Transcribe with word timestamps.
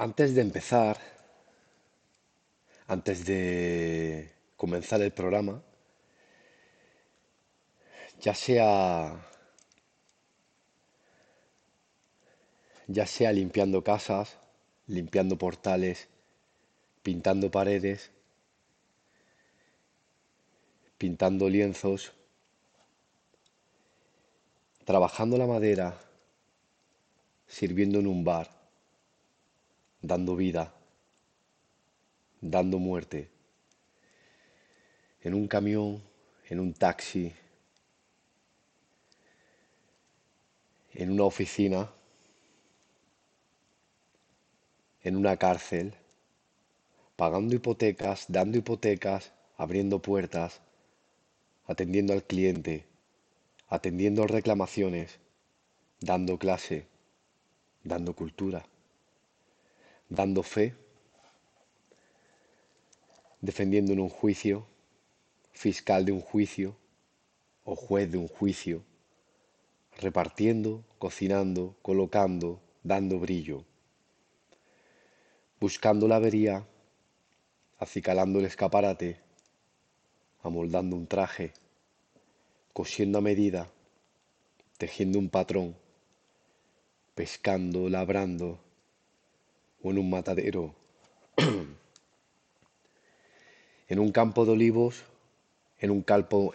Antes 0.00 0.36
de 0.36 0.42
empezar, 0.42 0.96
antes 2.86 3.26
de 3.26 4.30
comenzar 4.56 5.02
el 5.02 5.10
programa, 5.10 5.60
ya 8.20 8.32
sea 8.32 9.26
ya 12.86 13.06
sea 13.06 13.32
limpiando 13.32 13.82
casas, 13.82 14.38
limpiando 14.86 15.36
portales, 15.36 16.06
pintando 17.02 17.50
paredes, 17.50 18.12
pintando 20.96 21.48
lienzos, 21.48 22.12
trabajando 24.84 25.36
la 25.38 25.48
madera, 25.48 25.98
sirviendo 27.48 27.98
en 27.98 28.06
un 28.06 28.22
bar, 28.22 28.57
dando 30.00 30.36
vida, 30.36 30.72
dando 32.40 32.78
muerte, 32.78 33.28
en 35.22 35.34
un 35.34 35.48
camión, 35.48 36.02
en 36.48 36.60
un 36.60 36.72
taxi, 36.72 37.32
en 40.94 41.10
una 41.10 41.24
oficina, 41.24 41.90
en 45.02 45.16
una 45.16 45.36
cárcel, 45.36 45.94
pagando 47.16 47.54
hipotecas, 47.54 48.26
dando 48.28 48.58
hipotecas, 48.58 49.32
abriendo 49.56 50.00
puertas, 50.00 50.60
atendiendo 51.66 52.12
al 52.12 52.22
cliente, 52.22 52.86
atendiendo 53.68 54.26
reclamaciones, 54.26 55.18
dando 56.00 56.38
clase, 56.38 56.86
dando 57.82 58.14
cultura, 58.14 58.66
dando 60.08 60.42
fe, 60.42 60.74
defendiendo 63.40 63.92
en 63.92 64.00
un 64.00 64.08
juicio, 64.08 64.66
fiscal 65.52 66.04
de 66.04 66.12
un 66.12 66.20
juicio 66.20 66.76
o 67.64 67.76
juez 67.76 68.10
de 68.10 68.16
un 68.16 68.28
juicio, 68.28 68.82
repartiendo, 69.98 70.82
cocinando, 70.98 71.76
colocando, 71.82 72.60
dando 72.82 73.18
brillo, 73.18 73.64
buscando 75.60 76.08
la 76.08 76.16
avería, 76.16 76.66
acicalando 77.78 78.38
el 78.38 78.46
escaparate, 78.46 79.20
amoldando 80.42 80.96
un 80.96 81.06
traje, 81.06 81.52
cosiendo 82.72 83.18
a 83.18 83.20
medida, 83.20 83.70
tejiendo 84.78 85.18
un 85.18 85.28
patrón, 85.28 85.76
pescando, 87.14 87.88
labrando 87.88 88.67
en 89.90 89.98
un 89.98 90.10
matadero, 90.10 90.74
en 93.88 93.98
un 93.98 94.12
campo 94.12 94.44
de 94.44 94.52
olivos, 94.52 95.04
en 95.78 95.90
un, 95.90 96.04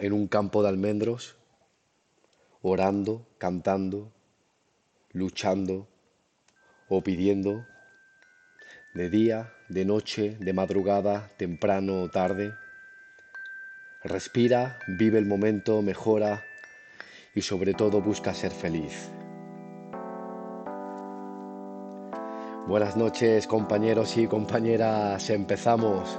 en 0.00 0.12
un 0.12 0.28
campo 0.28 0.62
de 0.62 0.68
almendros, 0.68 1.36
orando, 2.62 3.26
cantando, 3.38 4.12
luchando 5.12 5.88
o 6.88 7.02
pidiendo, 7.02 7.66
de 8.94 9.10
día, 9.10 9.52
de 9.68 9.84
noche, 9.84 10.36
de 10.38 10.52
madrugada, 10.52 11.28
temprano 11.36 12.02
o 12.02 12.08
tarde. 12.08 12.54
Respira, 14.04 14.78
vive 14.86 15.18
el 15.18 15.26
momento, 15.26 15.82
mejora 15.82 16.44
y 17.34 17.42
sobre 17.42 17.74
todo 17.74 18.00
busca 18.00 18.32
ser 18.34 18.52
feliz. 18.52 19.10
Buenas 22.66 22.96
noches 22.96 23.46
compañeros 23.46 24.16
y 24.16 24.26
compañeras, 24.26 25.28
empezamos. 25.28 26.18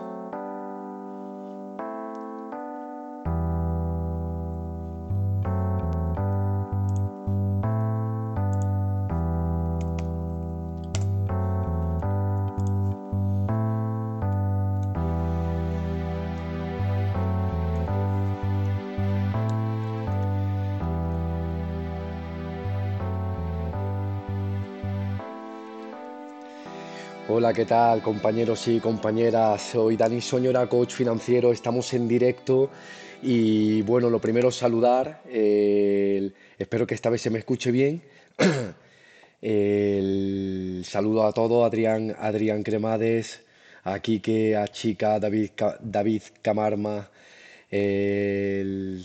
Hola, 27.38 27.54
¿qué 27.54 27.66
tal 27.66 28.02
compañeros 28.02 28.66
y 28.70 28.80
compañeras? 28.80 29.62
Soy 29.74 29.98
Dani 29.98 30.22
Soñora, 30.22 30.70
coach 30.70 30.94
financiero, 30.94 31.52
estamos 31.52 31.94
en 31.94 32.08
directo 32.08 32.70
y 33.22 33.82
bueno, 33.82 34.10
lo 34.10 34.22
primero 34.22 34.50
saludar, 34.52 35.22
el- 35.30 36.34
espero 36.58 36.88
que 36.88 36.96
esta 36.96 37.10
vez 37.10 37.22
se 37.22 37.30
me 37.30 37.40
escuche 37.40 37.72
bien. 37.72 38.02
Saludo 40.86 41.26
a 41.28 41.34
todos, 41.34 41.66
Adrián, 41.68 42.16
Adrián 42.18 42.64
Cremades, 42.64 43.42
a 43.84 44.00
Quique, 44.00 44.56
a 44.56 44.70
Chica, 44.70 45.20
David, 45.20 45.50
David 45.82 46.22
Camarma, 46.42 47.10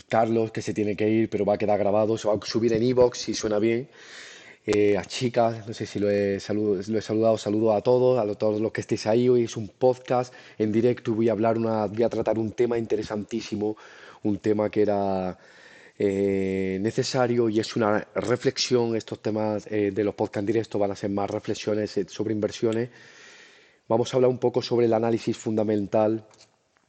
Carlos 0.07 0.51
que 0.53 0.61
se 0.61 0.73
tiene 0.73 0.95
que 0.95 1.09
ir, 1.09 1.29
pero 1.29 1.43
va 1.43 1.55
a 1.55 1.57
quedar 1.57 1.77
grabado, 1.77 2.17
se 2.17 2.29
va 2.29 2.35
a 2.35 2.45
subir 2.45 2.71
en 2.71 2.83
iVoox 2.83 3.17
si 3.17 3.33
suena 3.33 3.59
bien 3.59 3.89
eh, 4.65 4.97
a 4.97 5.03
chicas, 5.05 5.67
no 5.67 5.73
sé 5.73 5.85
si 5.85 5.99
lo 5.99 6.09
he, 6.09 6.39
saludo- 6.39 6.81
lo 6.87 6.99
he 6.99 7.01
saludado, 7.01 7.37
saludo 7.37 7.73
a 7.73 7.81
todos, 7.81 8.19
a 8.19 8.35
todos 8.35 8.61
los 8.61 8.71
que 8.71 8.81
estéis 8.81 9.07
ahí. 9.07 9.27
Hoy 9.29 9.43
es 9.43 9.57
un 9.57 9.67
podcast 9.69 10.33
en 10.57 10.71
directo 10.71 11.13
voy 11.13 11.29
a 11.29 11.31
hablar 11.33 11.57
una, 11.57 11.87
voy 11.87 12.03
a 12.03 12.09
tratar 12.09 12.37
un 12.37 12.51
tema 12.51 12.77
interesantísimo, 12.77 13.75
un 14.23 14.37
tema 14.39 14.69
que 14.69 14.83
era 14.83 15.37
eh, 15.97 16.77
necesario 16.81 17.49
y 17.49 17.59
es 17.59 17.75
una 17.75 18.07
reflexión. 18.15 18.95
Estos 18.95 19.19
temas 19.21 19.65
eh, 19.71 19.91
de 19.91 20.03
los 20.03 20.13
podcasts 20.15 20.39
en 20.39 20.45
directo 20.45 20.79
van 20.79 20.91
a 20.91 20.95
ser 20.95 21.09
más 21.09 21.29
reflexiones 21.29 21.99
sobre 22.07 22.33
inversiones. 22.33 22.89
Vamos 23.87 24.13
a 24.13 24.17
hablar 24.17 24.29
un 24.31 24.37
poco 24.37 24.61
sobre 24.61 24.85
el 24.85 24.93
análisis 24.93 25.35
fundamental 25.37 26.25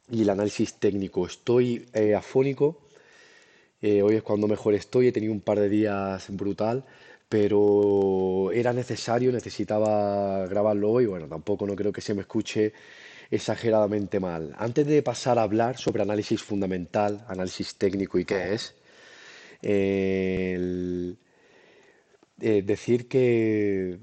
y 0.09 0.21
el 0.21 0.29
análisis 0.29 0.75
técnico. 0.75 1.25
Estoy 1.25 1.85
afónico. 2.15 2.77
Hoy 3.81 4.15
es 4.15 4.23
cuando 4.23 4.47
mejor 4.47 4.73
estoy, 4.75 5.07
he 5.07 5.11
tenido 5.11 5.33
un 5.33 5.41
par 5.41 5.59
de 5.59 5.67
días 5.67 6.27
brutal, 6.29 6.85
pero 7.29 8.51
era 8.53 8.73
necesario, 8.73 9.31
necesitaba 9.31 10.47
grabarlo 10.47 10.91
hoy. 10.91 11.05
Bueno, 11.07 11.27
tampoco 11.27 11.65
no 11.67 11.75
creo 11.75 11.91
que 11.91 12.01
se 12.01 12.13
me 12.13 12.21
escuche 12.21 12.73
exageradamente 13.31 14.19
mal. 14.19 14.53
Antes 14.57 14.87
de 14.87 15.01
pasar 15.03 15.39
a 15.39 15.43
hablar 15.43 15.77
sobre 15.77 16.03
análisis 16.03 16.41
fundamental, 16.43 17.25
análisis 17.27 17.75
técnico 17.75 18.19
y 18.19 18.25
qué 18.25 18.53
es, 18.53 18.75
eh, 19.63 20.53
el- 20.55 21.17
eh, 22.41 22.61
decir 22.63 23.07
que 23.07 23.99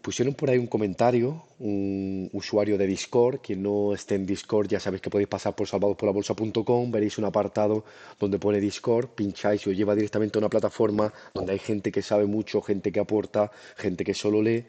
pusieron 0.00 0.34
por 0.34 0.50
ahí 0.50 0.58
un 0.58 0.66
comentario, 0.66 1.44
un 1.58 2.30
usuario 2.32 2.78
de 2.78 2.86
Discord. 2.86 3.40
Quien 3.40 3.62
no 3.62 3.94
esté 3.94 4.14
en 4.14 4.26
Discord, 4.26 4.68
ya 4.68 4.80
sabéis 4.80 5.02
que 5.02 5.10
podéis 5.10 5.28
pasar 5.28 5.54
por 5.54 5.66
salvadosporlabolsa.com, 5.66 6.90
veréis 6.90 7.18
un 7.18 7.24
apartado 7.24 7.84
donde 8.18 8.38
pone 8.38 8.60
Discord, 8.60 9.08
pincháis 9.08 9.66
y 9.66 9.70
os 9.70 9.76
lleva 9.76 9.94
directamente 9.94 10.38
a 10.38 10.40
una 10.40 10.48
plataforma 10.48 11.12
donde 11.34 11.52
hay 11.52 11.58
gente 11.58 11.90
que 11.90 12.02
sabe 12.02 12.26
mucho, 12.26 12.62
gente 12.62 12.92
que 12.92 13.00
aporta, 13.00 13.50
gente 13.76 14.04
que 14.04 14.14
solo 14.14 14.42
lee 14.42 14.64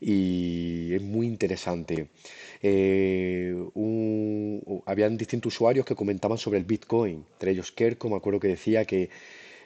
y 0.00 0.94
es 0.94 1.02
muy 1.02 1.26
interesante. 1.26 2.08
Eh, 2.62 3.54
habían 4.86 5.16
distintos 5.16 5.54
usuarios 5.54 5.84
que 5.84 5.94
comentaban 5.94 6.38
sobre 6.38 6.58
el 6.58 6.64
Bitcoin, 6.64 7.24
entre 7.32 7.52
ellos 7.52 7.72
Kerko, 7.72 8.08
me 8.08 8.16
acuerdo 8.16 8.40
que 8.40 8.48
decía 8.48 8.84
que 8.84 9.10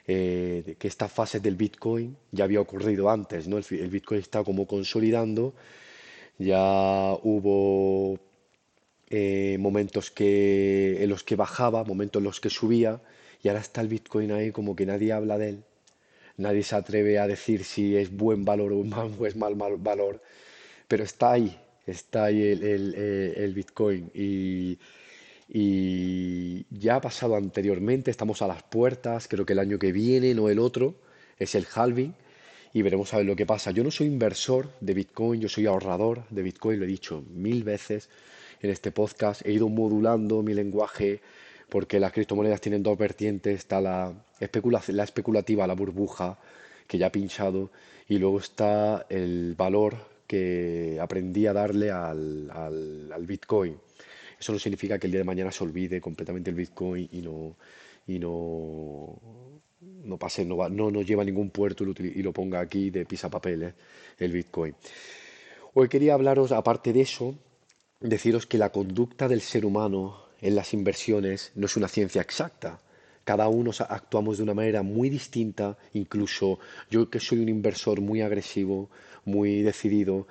eh, 0.07 0.75
que 0.79 0.87
esta 0.87 1.07
fase 1.07 1.39
del 1.39 1.55
Bitcoin 1.55 2.15
ya 2.31 2.43
había 2.45 2.61
ocurrido 2.61 3.09
antes, 3.09 3.47
¿no? 3.47 3.57
El, 3.57 3.65
el 3.71 3.89
Bitcoin 3.89 4.19
está 4.21 4.43
como 4.43 4.67
consolidando, 4.67 5.53
ya 6.39 7.15
hubo 7.23 8.19
eh, 9.09 9.57
momentos 9.59 10.11
que, 10.11 11.03
en 11.03 11.09
los 11.09 11.23
que 11.23 11.35
bajaba, 11.35 11.83
momentos 11.83 12.19
en 12.19 12.25
los 12.25 12.39
que 12.39 12.49
subía, 12.49 13.01
y 13.43 13.47
ahora 13.49 13.61
está 13.61 13.81
el 13.81 13.87
Bitcoin 13.87 14.31
ahí 14.31 14.51
como 14.51 14.75
que 14.75 14.85
nadie 14.85 15.11
habla 15.13 15.37
de 15.37 15.49
él, 15.49 15.63
nadie 16.37 16.63
se 16.63 16.75
atreve 16.75 17.19
a 17.19 17.27
decir 17.27 17.63
si 17.63 17.95
es 17.97 18.11
buen 18.15 18.45
valor 18.45 18.73
o 18.73 18.83
mal- 18.83 19.13
o 19.19 19.25
es 19.25 19.35
mal, 19.35 19.55
mal 19.55 19.77
valor, 19.77 20.21
pero 20.87 21.03
está 21.03 21.33
ahí, 21.33 21.57
está 21.87 22.25
ahí 22.25 22.41
el, 22.43 22.63
el- 22.63 22.95
el- 22.95 23.33
el 23.43 23.53
Bitcoin 23.53 24.11
y, 24.13 24.79
y 25.47 26.65
ya 26.75 26.95
ha 26.97 27.01
pasado 27.01 27.35
anteriormente, 27.35 28.11
estamos 28.11 28.41
a 28.41 28.47
las 28.47 28.63
puertas, 28.63 29.27
creo 29.27 29.45
que 29.45 29.53
el 29.53 29.59
año 29.59 29.79
que 29.79 29.91
viene, 29.91 30.33
no 30.33 30.49
el 30.49 30.59
otro, 30.59 30.95
es 31.37 31.55
el 31.55 31.67
halving 31.73 32.13
y 32.73 32.81
veremos 32.81 33.13
a 33.13 33.17
ver 33.17 33.25
lo 33.25 33.35
que 33.35 33.45
pasa. 33.45 33.71
Yo 33.71 33.83
no 33.83 33.91
soy 33.91 34.07
inversor 34.07 34.69
de 34.81 34.93
Bitcoin, 34.93 35.39
yo 35.41 35.49
soy 35.49 35.65
ahorrador 35.67 36.23
de 36.29 36.41
Bitcoin, 36.41 36.79
lo 36.79 36.85
he 36.85 36.87
dicho 36.87 37.23
mil 37.29 37.63
veces 37.63 38.09
en 38.61 38.69
este 38.69 38.91
podcast, 38.91 39.45
he 39.45 39.51
ido 39.53 39.69
modulando 39.69 40.41
mi 40.41 40.53
lenguaje 40.53 41.21
porque 41.69 41.99
las 41.99 42.11
criptomonedas 42.11 42.61
tienen 42.61 42.83
dos 42.83 42.97
vertientes, 42.97 43.57
está 43.59 43.81
la 43.81 44.13
especulación, 44.39 44.97
la 44.97 45.03
especulativa, 45.03 45.65
la 45.67 45.73
burbuja, 45.75 46.37
que 46.87 46.97
ya 46.97 47.07
ha 47.07 47.11
pinchado, 47.11 47.71
y 48.07 48.17
luego 48.19 48.39
está 48.39 49.05
el 49.09 49.55
valor 49.57 49.95
que 50.27 50.97
aprendí 51.01 51.47
a 51.47 51.53
darle 51.53 51.91
al, 51.91 52.49
al- 52.51 53.11
al 53.11 53.25
Bitcoin. 53.25 53.77
Eso 54.39 54.51
no 54.53 54.59
significa 54.59 54.97
que 54.99 55.07
el 55.07 55.11
día 55.11 55.19
de 55.21 55.25
mañana 55.25 55.51
se 55.51 55.63
olvide 55.63 56.01
completamente 56.01 56.49
el 56.49 56.55
Bitcoin 56.55 57.07
y 57.11 57.21
no, 57.21 57.55
y 58.07 58.19
no, 58.19 59.19
no 60.03 60.17
pase, 60.17 60.45
no, 60.45 60.57
va- 60.57 60.69
no 60.69 60.91
nos 60.91 61.05
lleva 61.05 61.21
a 61.23 61.25
ningún 61.25 61.49
puerto 61.49 61.83
y 61.83 62.21
lo, 62.23 62.33
ponga 62.33 62.59
aquí 62.59 62.89
de 62.89 63.05
pisapapeles, 63.05 63.73
el 64.19 64.31
Bitcoin. 64.31 64.75
Hoy 65.73 65.89
quería 65.89 66.13
hablaros, 66.13 66.51
aparte 66.51 66.93
de 66.93 67.01
eso, 67.01 67.35
deciros 67.99 68.45
que 68.45 68.57
la 68.57 68.71
conducta 68.71 69.27
del 69.27 69.41
ser 69.41 69.65
humano 69.65 70.25
en 70.41 70.55
las 70.55 70.73
inversiones 70.73 71.51
no 71.55 71.65
es 71.65 71.75
una 71.77 71.87
ciencia 71.87 72.21
exacta. 72.21 72.79
Cada 73.23 73.47
uno 73.49 73.71
actuamos 73.89 74.37
de 74.37 74.43
una 74.43 74.53
manera 74.53 74.83
muy 74.83 75.09
distinta, 75.09 75.77
incluso 75.93 76.59
yo 76.89 77.09
que 77.09 77.19
soy 77.19 77.39
un 77.39 77.49
inversor 77.49 77.99
muy 78.01 78.21
agresivo, 78.21 78.89
muy 79.25 79.63
decidido, 79.63 80.27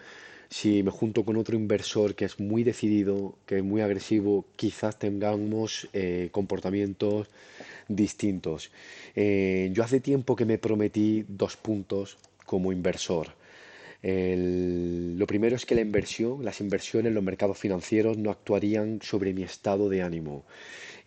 si 0.54 0.84
me 0.84 0.92
junto 0.92 1.24
con 1.24 1.36
otro 1.36 1.56
inversor 1.56 2.14
que 2.14 2.26
es 2.26 2.38
muy 2.38 2.62
decidido, 2.62 3.34
que 3.44 3.56
es 3.56 3.64
muy 3.64 3.80
agresivo, 3.80 4.44
quizás 4.54 4.96
tengamos 5.00 5.88
eh, 5.92 6.28
comportamientos 6.30 7.26
distintos. 7.88 8.70
Eh, 9.16 9.70
yo 9.72 9.82
hace 9.82 9.98
tiempo 9.98 10.36
que 10.36 10.44
me 10.44 10.58
prometí 10.58 11.24
dos 11.26 11.56
puntos 11.56 12.18
como 12.46 12.70
inversor. 12.70 13.30
Lo 14.00 15.26
primero 15.26 15.56
es 15.56 15.66
que 15.66 15.74
la 15.74 15.80
inversión, 15.80 16.44
las 16.44 16.60
inversiones, 16.60 17.12
los 17.12 17.24
mercados 17.24 17.58
financieros 17.58 18.16
no 18.16 18.30
actuarían 18.30 19.00
sobre 19.02 19.32
mi 19.34 19.42
estado 19.42 19.88
de 19.88 20.02
ánimo. 20.02 20.44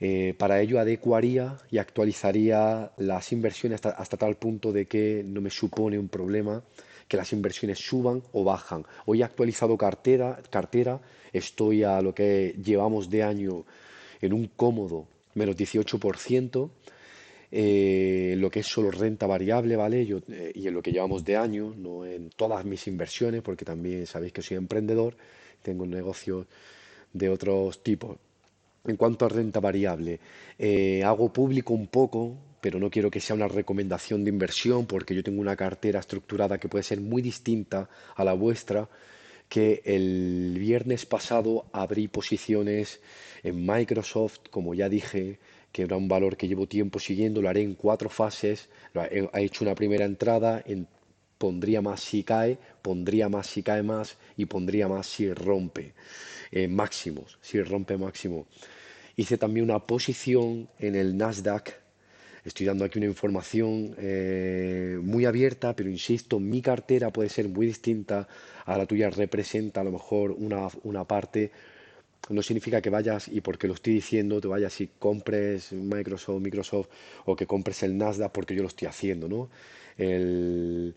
Eh, 0.01 0.33
para 0.37 0.59
ello 0.59 0.77
adecuaría 0.77 1.57
y 1.71 1.77
actualizaría 1.77 2.91
las 2.97 3.31
inversiones 3.31 3.75
hasta, 3.75 3.91
hasta 3.91 4.17
tal 4.17 4.35
punto 4.35 4.73
de 4.73 4.87
que 4.87 5.23
no 5.25 5.39
me 5.39 5.51
supone 5.51 5.97
un 5.97 6.09
problema 6.09 6.63
que 7.07 7.17
las 7.17 7.31
inversiones 7.33 7.79
suban 7.79 8.23
o 8.33 8.43
bajan. 8.43 8.85
Hoy 9.05 9.21
he 9.21 9.23
actualizado 9.23 9.77
cartera, 9.77 10.39
cartera, 10.49 10.99
estoy 11.31 11.83
a 11.83 12.01
lo 12.01 12.13
que 12.13 12.55
llevamos 12.63 13.09
de 13.09 13.23
año 13.23 13.65
en 14.21 14.33
un 14.33 14.47
cómodo 14.47 15.07
menos 15.35 15.55
18% 15.55 16.69
eh, 17.51 18.35
lo 18.37 18.49
que 18.49 18.59
es 18.59 18.67
solo 18.67 18.91
renta 18.91 19.25
variable, 19.25 19.75
¿vale? 19.75 20.05
Yo, 20.05 20.19
eh, 20.29 20.51
y 20.53 20.67
en 20.67 20.73
lo 20.73 20.81
que 20.81 20.91
llevamos 20.91 21.23
de 21.23 21.37
año, 21.37 21.73
no 21.77 22.05
en 22.05 22.29
todas 22.29 22.65
mis 22.65 22.87
inversiones, 22.87 23.41
porque 23.41 23.63
también 23.63 24.05
sabéis 24.05 24.33
que 24.33 24.41
soy 24.41 24.57
emprendedor, 24.57 25.15
tengo 25.61 25.85
negocios 25.85 26.45
de 27.13 27.29
otros 27.29 27.81
tipos. 27.83 28.17
En 28.85 28.97
cuanto 28.97 29.25
a 29.25 29.29
renta 29.29 29.59
variable, 29.59 30.19
eh, 30.57 31.03
hago 31.03 31.31
público 31.31 31.73
un 31.73 31.87
poco, 31.87 32.35
pero 32.67 32.79
no 32.81 32.89
quiero 32.89 33.09
que 33.09 33.21
sea 33.21 33.33
una 33.33 33.47
recomendación 33.47 34.25
de 34.25 34.29
inversión, 34.29 34.87
porque 34.87 35.15
yo 35.15 35.23
tengo 35.23 35.39
una 35.39 35.55
cartera 35.55 36.01
estructurada 36.01 36.57
que 36.57 36.67
puede 36.67 36.83
ser 36.83 36.99
muy 36.99 37.21
distinta 37.21 37.89
a 38.13 38.25
la 38.25 38.33
vuestra, 38.33 38.89
que 39.47 39.81
el 39.85 40.53
viernes 40.59 41.05
pasado 41.05 41.67
abrí 41.71 42.09
posiciones 42.09 42.99
en 43.41 43.65
Microsoft, 43.65 44.39
como 44.51 44.73
ya 44.73 44.89
dije, 44.89 45.39
que 45.71 45.83
era 45.83 45.95
un 45.95 46.09
valor 46.09 46.35
que 46.35 46.49
llevo 46.49 46.67
tiempo 46.67 46.99
siguiendo, 46.99 47.41
lo 47.41 47.47
haré 47.47 47.61
en 47.61 47.73
cuatro 47.73 48.09
fases, 48.09 48.67
he 49.33 49.43
hecho 49.45 49.63
una 49.63 49.73
primera 49.73 50.03
entrada, 50.03 50.61
en- 50.65 50.87
pondría 51.37 51.81
más 51.81 52.01
si 52.01 52.21
cae, 52.25 52.57
pondría 52.81 53.29
más 53.29 53.47
si 53.47 53.63
cae 53.63 53.81
más 53.81 54.17
y 54.35 54.43
pondría 54.43 54.89
más 54.89 55.07
si 55.07 55.31
rompe 55.31 55.93
eh, 56.51 56.67
máximos, 56.67 57.37
si 57.41 57.61
rompe 57.63 57.97
máximo. 57.97 58.45
Hice 59.15 59.37
también 59.37 59.63
una 59.63 59.79
posición 59.79 60.67
en 60.79 60.95
el 60.95 61.15
Nasdaq. 61.15 61.86
Estoy 62.47 62.65
dando 62.65 62.85
aquí 62.85 62.97
una 62.99 63.07
información 63.07 63.93
eh, 63.97 64.97
muy 65.03 65.25
abierta, 65.25 65.75
pero 65.75 65.89
insisto, 65.89 66.39
mi 66.39 66.61
cartera 66.61 67.11
puede 67.11 67.29
ser 67.29 67.49
muy 67.49 67.65
distinta 67.67 68.27
a 68.65 68.77
la 68.77 68.85
tuya, 68.85 69.09
representa 69.09 69.81
a 69.81 69.83
lo 69.83 69.91
mejor 69.91 70.31
una, 70.31 70.67
una 70.83 71.03
parte. 71.05 71.51
No 72.29 72.41
significa 72.43 72.81
que 72.81 72.89
vayas, 72.89 73.27
y 73.29 73.41
porque 73.41 73.67
lo 73.67 73.73
estoy 73.75 73.93
diciendo, 73.93 74.41
te 74.41 74.47
vayas 74.49 74.81
y 74.81 74.89
compres 74.99 75.71
Microsoft, 75.73 76.41
Microsoft, 76.41 76.87
o 77.25 77.35
que 77.37 77.47
compres 77.47 77.83
el 77.83 77.97
Nasdaq 77.97 78.31
porque 78.33 78.55
yo 78.55 78.63
lo 78.63 78.67
estoy 78.69 78.87
haciendo, 78.87 79.29
¿no? 79.29 79.49
El, 79.97 80.95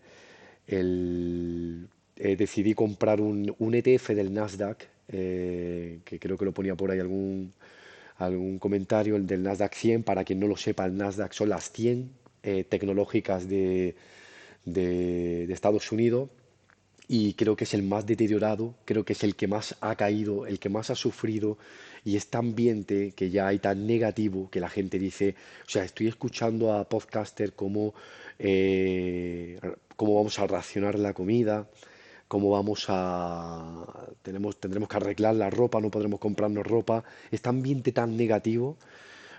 el- 0.67 1.87
decidí 2.15 2.73
comprar 2.75 3.21
un, 3.21 3.53
un 3.59 3.73
ETF 3.75 4.15
del 4.15 4.33
Nasdaq, 4.33 4.87
eh, 5.09 5.99
que 6.05 6.19
creo 6.19 6.37
que 6.37 6.45
lo 6.45 6.53
ponía 6.53 6.75
por 6.75 6.91
ahí 6.91 6.99
algún, 6.99 7.53
algún 8.25 8.59
comentario, 8.59 9.15
el 9.15 9.27
del 9.27 9.43
Nasdaq 9.43 9.73
100. 9.75 10.03
Para 10.03 10.23
quien 10.23 10.39
no 10.39 10.47
lo 10.47 10.57
sepa, 10.57 10.85
el 10.85 10.97
Nasdaq 10.97 11.33
son 11.33 11.49
las 11.49 11.71
100 11.71 12.11
eh, 12.43 12.63
tecnológicas 12.63 13.47
de, 13.49 13.95
de- 14.65 15.51
Estados 15.51 15.91
Unidos 15.91 16.29
y 17.07 17.33
creo 17.33 17.55
que 17.57 17.65
es 17.65 17.73
el 17.73 17.83
más 17.83 18.05
deteriorado, 18.05 18.75
creo 18.85 19.03
que 19.03 19.13
es 19.13 19.23
el 19.23 19.35
que 19.35 19.47
más 19.47 19.75
ha 19.81 19.95
caído, 19.95 20.45
el 20.47 20.59
que 20.59 20.69
más 20.69 20.89
ha 20.89 20.95
sufrido 20.95 21.57
y 22.05 22.15
este 22.15 22.37
ambiente 22.37 23.11
que 23.13 23.29
ya 23.29 23.47
hay 23.47 23.59
tan 23.59 23.85
negativo 23.85 24.49
que 24.49 24.61
la 24.61 24.69
gente 24.69 24.97
dice, 24.97 25.35
o 25.67 25.69
sea, 25.69 25.83
estoy 25.83 26.07
escuchando 26.07 26.73
a 26.73 26.87
podcaster 26.87 27.53
cómo, 27.53 27.93
eh, 28.39 29.59
cómo 29.97 30.15
vamos 30.15 30.39
a 30.39 30.47
racionar 30.47 30.97
la 30.97 31.13
comida, 31.13 31.67
cómo 32.31 32.49
vamos 32.49 32.85
a 32.87 33.75
tenemos 34.21 34.55
tendremos 34.55 34.87
que 34.87 34.95
arreglar 34.95 35.35
la 35.35 35.49
ropa, 35.49 35.81
no 35.81 35.91
podremos 35.91 36.17
comprarnos 36.17 36.65
ropa, 36.65 37.03
este 37.29 37.49
ambiente 37.49 37.91
tan 37.91 38.15
negativo 38.15 38.77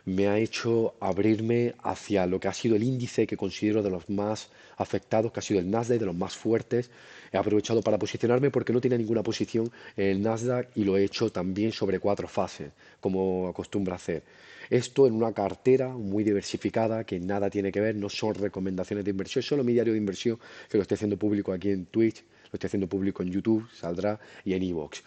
me 0.04 0.28
ha 0.28 0.36
hecho 0.36 0.94
abrirme 1.00 1.74
hacia 1.82 2.26
lo 2.26 2.38
que 2.38 2.48
ha 2.48 2.52
sido 2.52 2.76
el 2.76 2.82
índice 2.82 3.26
que 3.26 3.38
considero 3.38 3.82
de 3.82 3.88
los 3.88 4.10
más 4.10 4.50
afectados, 4.76 5.32
que 5.32 5.40
ha 5.40 5.42
sido 5.42 5.60
el 5.60 5.70
Nasdaq, 5.70 6.00
de 6.00 6.06
los 6.06 6.14
más 6.14 6.36
fuertes. 6.36 6.90
He 7.32 7.38
aprovechado 7.38 7.80
para 7.80 7.98
posicionarme 7.98 8.50
porque 8.50 8.74
no 8.74 8.80
tenía 8.80 8.98
ninguna 8.98 9.22
posición 9.22 9.70
en 9.96 10.06
el 10.08 10.22
Nasdaq 10.22 10.68
y 10.74 10.84
lo 10.84 10.98
he 10.98 11.04
hecho 11.04 11.30
también 11.30 11.72
sobre 11.72 11.98
cuatro 11.98 12.28
fases, 12.28 12.72
como 13.00 13.48
acostumbro 13.48 13.94
a 13.94 13.96
hacer. 13.96 14.22
Esto 14.68 15.06
en 15.06 15.14
una 15.14 15.32
cartera 15.32 15.88
muy 15.88 16.24
diversificada 16.24 17.04
que 17.04 17.18
nada 17.20 17.48
tiene 17.48 17.72
que 17.72 17.80
ver, 17.80 17.94
no 17.94 18.10
son 18.10 18.34
recomendaciones 18.34 19.04
de 19.04 19.12
inversión, 19.12 19.42
solo 19.42 19.64
mi 19.64 19.72
diario 19.72 19.94
de 19.94 19.98
inversión 19.98 20.38
que 20.68 20.76
lo 20.76 20.82
estoy 20.82 20.96
haciendo 20.96 21.16
público 21.16 21.52
aquí 21.52 21.70
en 21.70 21.86
Twitch, 21.86 22.24
lo 22.52 22.56
estoy 22.56 22.66
haciendo 22.68 22.86
público 22.86 23.22
en 23.22 23.30
YouTube, 23.30 23.66
saldrá, 23.72 24.20
y 24.44 24.52
en. 24.52 25.02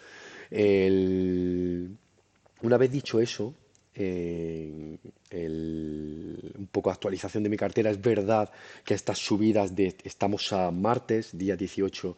El- 0.50 1.96
Una 2.62 2.76
vez 2.78 2.90
dicho 2.90 3.20
eso, 3.20 3.54
eh, 3.94 4.96
el- 5.30 6.52
un 6.58 6.66
poco 6.68 6.90
actualización 6.90 7.42
de 7.44 7.50
mi 7.50 7.56
cartera, 7.56 7.90
es 7.90 8.00
verdad 8.00 8.50
que 8.84 8.94
estas 8.94 9.18
subidas 9.18 9.76
de, 9.76 9.94
estamos 10.04 10.52
a 10.52 10.70
martes, 10.70 11.36
día 11.36 11.54
18 11.56 12.16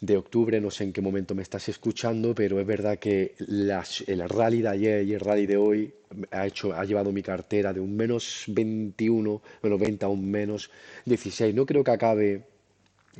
de 0.00 0.16
octubre, 0.16 0.60
no 0.60 0.70
sé 0.70 0.84
en 0.84 0.92
qué 0.92 1.00
momento 1.00 1.34
me 1.34 1.42
estás 1.42 1.68
escuchando, 1.68 2.34
pero 2.34 2.58
es 2.58 2.66
verdad 2.66 2.98
que 2.98 3.34
el 3.38 4.28
rally 4.28 4.62
de 4.62 4.68
ayer 4.68 5.04
y 5.06 5.12
el 5.14 5.20
rally 5.20 5.46
de 5.46 5.56
hoy 5.56 5.92
ha 6.30 6.46
hecho, 6.46 6.72
ha 6.72 6.84
llevado 6.84 7.12
mi 7.12 7.22
cartera 7.22 7.72
de 7.72 7.80
un 7.80 7.94
menos 7.94 8.44
21, 8.48 9.40
menos 9.62 9.78
20 9.80 10.04
a 10.04 10.08
un 10.08 10.28
menos 10.30 10.70
16. 11.04 11.54
No 11.54 11.64
creo 11.66 11.84
que 11.84 11.90
acabe 11.90 12.42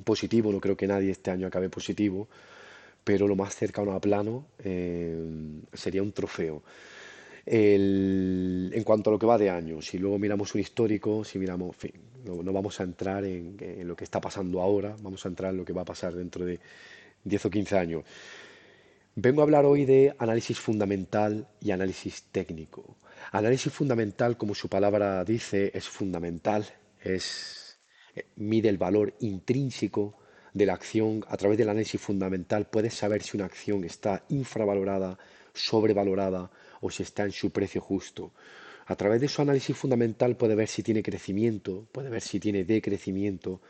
positivo, 0.05 0.53
no 0.53 0.61
creo 0.61 0.77
que 0.77 0.87
nadie 0.87 1.11
este 1.11 1.31
año 1.31 1.47
acabe 1.47 1.69
positivo, 1.69 2.29
pero 3.05 3.29
lo 3.29 3.37
más 3.37 3.55
cercano 3.57 3.93
a 3.93 4.01
plano 4.01 4.47
eh, 4.65 5.17
sería 5.73 6.03
un 6.03 6.13
trofeo. 6.13 6.63
El- 7.47 8.71
en 8.75 8.85
cuanto 8.85 9.11
a 9.11 9.13
lo 9.13 9.19
que 9.19 9.27
va 9.27 9.39
de 9.39 9.51
año, 9.51 9.83
si 9.83 9.99
luego 9.99 10.19
miramos 10.19 10.55
un 10.55 10.61
histórico, 10.63 11.25
si 11.25 11.39
miramos, 11.39 11.75
en 11.77 11.81
fin, 11.81 11.93
no, 12.25 12.43
no 12.43 12.53
vamos 12.53 12.81
a 12.81 12.85
entrar 12.85 13.25
en, 13.25 13.57
en 13.61 13.87
lo 13.89 13.97
que 13.97 14.05
está 14.05 14.21
pasando 14.21 14.63
ahora, 14.63 14.97
vamos 15.03 15.25
a 15.27 15.29
entrar 15.29 15.51
en 15.53 15.59
lo 15.59 15.65
que 15.65 15.73
va 15.75 15.83
a 15.83 15.85
pasar 15.85 16.15
dentro 16.15 16.45
de 16.47 16.59
10 17.25 17.45
o 17.47 17.51
15 17.51 17.77
años. 17.79 18.05
Vengo 19.17 19.41
a 19.41 19.45
hablar 19.45 19.65
hoy 19.65 19.85
de 19.85 20.15
análisis 20.19 20.59
fundamental 20.59 21.47
y 21.61 21.71
análisis 21.71 22.25
técnico. 22.33 22.97
Análisis 23.33 23.73
fundamental, 23.73 24.37
como 24.37 24.55
su 24.55 24.69
palabra 24.69 25.25
dice, 25.25 25.71
es 25.75 25.89
fundamental, 25.89 26.67
es, 27.03 27.64
mide 28.37 28.69
el 28.69 28.79
valor 28.79 29.15
intrínseco 29.21 30.17
de 30.53 30.67
la 30.67 30.75
acción. 30.75 31.25
A 31.29 31.37
través 31.37 31.59
del 31.59 31.69
análisis 31.69 32.01
fundamental 32.01 32.67
puedes 32.67 32.95
saber 32.95 33.23
si 33.23 33.37
una 33.37 33.47
acción 33.47 33.85
está 33.85 34.25
infravalorada, 34.29 35.19
sobrevalorada 35.53 36.51
o 36.81 36.91
si 36.91 37.03
está 37.03 37.25
en 37.25 37.33
su 37.33 37.51
precio 37.51 37.81
justo. 37.81 38.33
A 38.87 38.97
través 38.97 39.21
de 39.21 39.29
su 39.29 39.41
análisis 39.41 39.77
fundamental 39.77 40.37
puede 40.37 40.55
ver 40.55 40.69
si 40.69 40.83
tiene 40.83 41.03
crecimiento, 41.03 41.87
puede 41.91 42.11
ver 42.11 42.21
si 42.21 42.39
tiene 42.39 42.65
decrecimiento, 42.65 43.61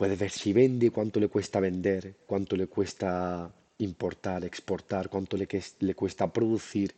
Puedes 0.00 0.18
ver 0.18 0.30
si 0.30 0.54
vende, 0.54 0.90
cuánto 0.90 1.20
le 1.20 1.28
cuesta 1.28 1.60
vender, 1.60 2.16
cuánto 2.26 2.56
le 2.56 2.68
cuesta 2.68 3.52
importar, 3.78 4.44
exportar, 4.44 5.10
cuánto 5.10 5.36
le, 5.36 5.46
le 5.80 5.94
cuesta 5.94 6.32
producir. 6.32 6.94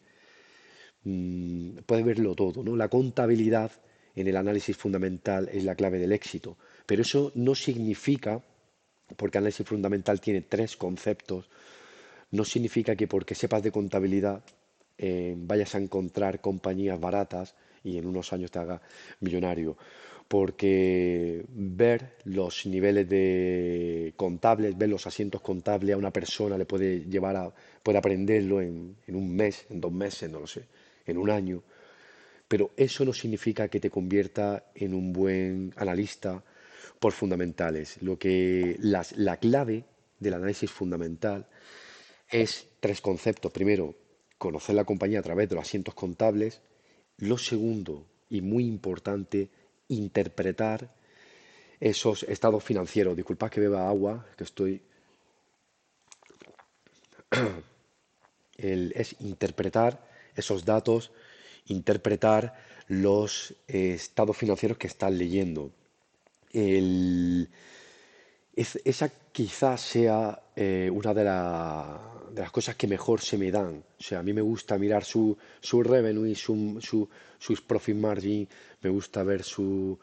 Mm, 1.03 1.79
puedes 1.85 2.05
verlo 2.05 2.35
todo, 2.37 2.63
¿no? 2.63 2.77
La 2.77 2.89
contabilidad 2.89 3.73
en 4.15 4.27
el 4.27 4.37
análisis 4.37 4.77
fundamental 4.77 5.49
es 5.53 5.65
la 5.65 5.75
clave 5.75 5.99
del 5.99 6.13
éxito. 6.13 6.57
Pero 6.87 7.03
eso 7.03 7.33
no 7.35 7.55
significa, 7.55 8.43
porque 9.17 9.39
análisis 9.39 9.67
fundamental 9.67 10.21
tiene 10.21 10.43
tres 10.43 10.77
conceptos, 10.77 11.49
no 12.31 12.45
significa 12.45 12.97
que 12.97 13.07
porque 13.07 13.35
sepas 13.35 13.63
de 13.63 13.73
contabilidad 13.73 14.43
eh, 14.99 15.35
vayas 15.37 15.75
a 15.75 15.79
encontrar 15.79 16.41
compañías 16.41 16.99
baratas 17.01 17.55
y 17.85 17.99
en 17.99 18.07
unos 18.07 18.33
años 18.33 18.51
te 18.51 18.59
haga 18.59 18.81
millonario. 19.21 19.77
Porque 20.29 21.45
ver 21.49 22.17
los 22.25 22.65
niveles 22.67 23.09
de 23.09 24.15
contables, 24.17 24.79
ver 24.79 24.89
los 24.89 25.07
asientos 25.07 25.43
contables 25.43 25.95
a 25.95 25.99
una 25.99 26.11
persona 26.11 26.57
le 26.57 26.65
puede 26.65 27.01
llevar 27.05 27.37
a, 27.37 27.53
puede 27.83 27.99
aprenderlo 27.99 28.63
en, 28.63 28.97
en 29.07 29.17
un 29.17 29.35
mes, 29.35 29.67
en 29.69 29.81
dos 29.81 29.93
meses, 29.93 30.31
no 30.31 30.41
lo 30.41 30.47
sé, 30.47 30.65
en 31.05 31.19
un 31.19 31.29
año. 31.29 31.63
Pero 32.53 32.71
eso 32.77 33.03
no 33.07 33.15
significa 33.15 33.69
que 33.69 33.81
te 33.81 33.89
convierta 33.89 34.67
en 34.75 34.93
un 34.93 35.11
buen 35.11 35.73
analista 35.75 36.45
por 36.99 37.13
fundamentales. 37.15 37.97
Lo 38.03 38.19
que 38.19 38.77
la 38.79 39.39
clave 39.39 39.87
del 40.19 40.35
análisis 40.35 40.71
fundamental 40.71 41.47
es 42.29 42.67
tres 42.79 43.01
conceptos. 43.01 43.51
Primero, 43.53 43.95
conocer 44.37 44.75
la 44.75 44.85
compañía 44.85 45.21
a 45.21 45.23
través 45.23 45.49
de 45.49 45.55
los 45.55 45.65
asientos 45.65 45.95
contables. 45.95 46.61
Lo 47.17 47.39
segundo, 47.39 48.05
y 48.29 48.43
muy 48.43 48.67
importante, 48.67 49.49
interpretar 49.89 50.95
esos 51.81 52.23
estados 52.25 52.63
financieros. 52.63 53.17
Disculpad 53.17 53.49
que 53.49 53.61
beba 53.61 53.89
agua, 53.89 54.27
que 54.37 54.45
estoy... 54.45 54.83
es 58.59 59.17
interpretar 59.21 60.07
esos 60.37 60.67
datos 60.67 61.13
interpretar 61.67 62.55
los 62.89 63.55
eh, 63.69 63.95
estados 63.95 64.37
financieros 64.37 64.79
que 64.79 64.87
estás 64.87 65.13
leyendo. 65.13 65.73
esa 68.55 69.09
quizás 69.33 69.81
sea 69.81 70.43
eh, 70.55 70.91
una 70.93 71.15
de, 71.15 71.25
las 71.25 72.51
cosas 72.51 72.77
que 72.77 72.87
mejor 72.87 73.21
se 73.21 73.39
me 73.39 73.51
dan. 73.51 73.83
O 73.99 74.03
sea, 74.03 74.19
a 74.19 74.23
mí 74.23 74.33
me 74.33 74.43
gusta 74.43 74.77
mirar 74.79 75.05
su, 75.05 75.37
su 75.61 75.83
revenue, 75.83 76.35
su, 76.35 76.79
su, 76.83 77.09
sus 77.39 77.61
profit 77.63 77.97
margin, 77.97 78.49
me 78.83 78.91
gusta 78.91 79.23
ver 79.23 79.43
sus 79.43 79.99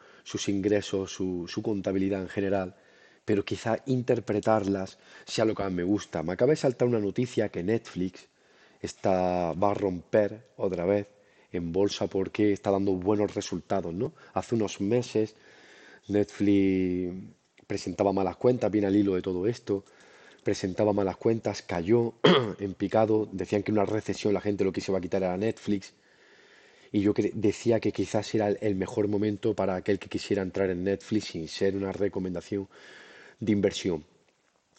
ingresos, 0.48 1.12
su, 1.12 1.46
su 1.48 1.62
contabilidad 1.62 2.22
en 2.22 2.28
general 2.28 2.74
pero 3.22 3.44
quizá 3.44 3.78
interpretarlas 3.86 4.98
sea 5.24 5.44
lo 5.44 5.54
que 5.54 5.62
más 5.62 5.70
me 5.70 5.84
gusta. 5.84 6.20
Me 6.24 6.32
acaba 6.32 6.50
de 6.50 6.56
saltar 6.56 6.88
una 6.88 6.98
noticia 6.98 7.48
que 7.48 7.62
Netflix 7.62 8.26
está, 8.80 9.52
va 9.52 9.70
a 9.70 9.74
romper 9.74 10.48
otra 10.56 10.84
vez 10.84 11.06
en 11.52 11.72
bolsa 11.72 12.06
porque 12.06 12.52
está 12.52 12.70
dando 12.70 12.92
buenos 12.92 13.34
resultados, 13.34 13.92
¿no? 13.94 14.12
Hace 14.34 14.54
unos 14.54 14.80
meses 14.80 15.34
Netflix 16.08 17.14
presentaba 17.66 18.12
malas 18.12 18.36
cuentas, 18.36 18.70
viene 18.70 18.88
al 18.88 18.96
hilo 18.96 19.14
de 19.14 19.22
todo 19.22 19.46
esto, 19.46 19.84
presentaba 20.42 20.92
malas 20.92 21.16
cuentas, 21.16 21.62
cayó 21.62 22.14
en 22.58 22.74
picado, 22.74 23.28
decían 23.30 23.62
que 23.62 23.70
en 23.70 23.78
una 23.78 23.86
recesión 23.86 24.34
la 24.34 24.40
gente 24.40 24.64
lo 24.64 24.72
que 24.72 24.80
se 24.80 24.94
a 24.94 25.00
quitar 25.00 25.22
era 25.22 25.36
Netflix, 25.36 25.92
y 26.92 27.00
yo 27.00 27.12
decía 27.34 27.78
que 27.78 27.92
quizás 27.92 28.34
era 28.34 28.48
el 28.48 28.74
mejor 28.74 29.06
momento 29.06 29.54
para 29.54 29.76
aquel 29.76 29.98
que 29.98 30.08
quisiera 30.08 30.42
entrar 30.42 30.70
en 30.70 30.82
Netflix 30.82 31.26
sin 31.26 31.46
ser 31.46 31.76
una 31.76 31.92
recomendación 31.92 32.68
de 33.38 33.52
inversión. 33.52 34.04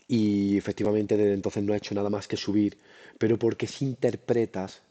Y 0.07 0.57
efectivamente 0.57 1.15
desde 1.15 1.33
entonces 1.33 1.63
no 1.63 1.71
ha 1.71 1.77
hecho 1.77 1.95
nada 1.95 2.09
más 2.09 2.27
que 2.27 2.35
subir, 2.35 2.77
pero 3.17 3.39
porque 3.39 3.67
si 3.67 3.85
interpretas 3.85 4.81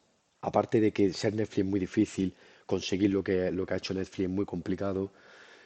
aparte 0.43 0.81
de 0.81 0.93
que 0.93 1.13
ser 1.13 1.35
Netflix 1.35 1.59
es 1.59 1.71
muy 1.71 1.81
difícil, 1.81 2.35
conseguir 2.67 3.11
lo 3.11 3.23
que, 3.23 3.51
lo 3.51 3.67
que 3.67 3.75
ha 3.75 3.77
hecho 3.79 3.95
Netflix 3.95 4.29
es 4.29 4.35
muy 4.35 4.45
complicado, 4.45 5.13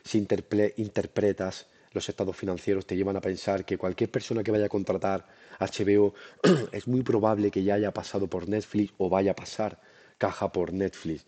si 0.05 0.19
interpretas 0.19 1.67
los 1.93 2.09
estados 2.09 2.37
financieros 2.37 2.87
te 2.87 2.97
llevan 2.97 3.17
a 3.17 3.21
pensar 3.21 3.65
que 3.65 3.79
cualquier 3.79 4.11
persona 4.11 4.43
que 4.43 4.51
vaya 4.51 4.67
a 4.67 4.69
contratar 4.69 5.27
HBO 5.61 6.13
es 6.73 6.89
muy 6.89 7.03
probable 7.03 7.51
que 7.51 7.63
ya 7.63 7.75
haya 7.75 7.93
pasado 7.93 8.27
por 8.27 8.49
Netflix 8.49 8.93
o 8.99 9.09
vaya 9.09 9.31
a 9.31 9.37
pasar 9.37 9.81
caja 10.19 10.51
por 10.51 10.73
Netflix. 10.73 11.25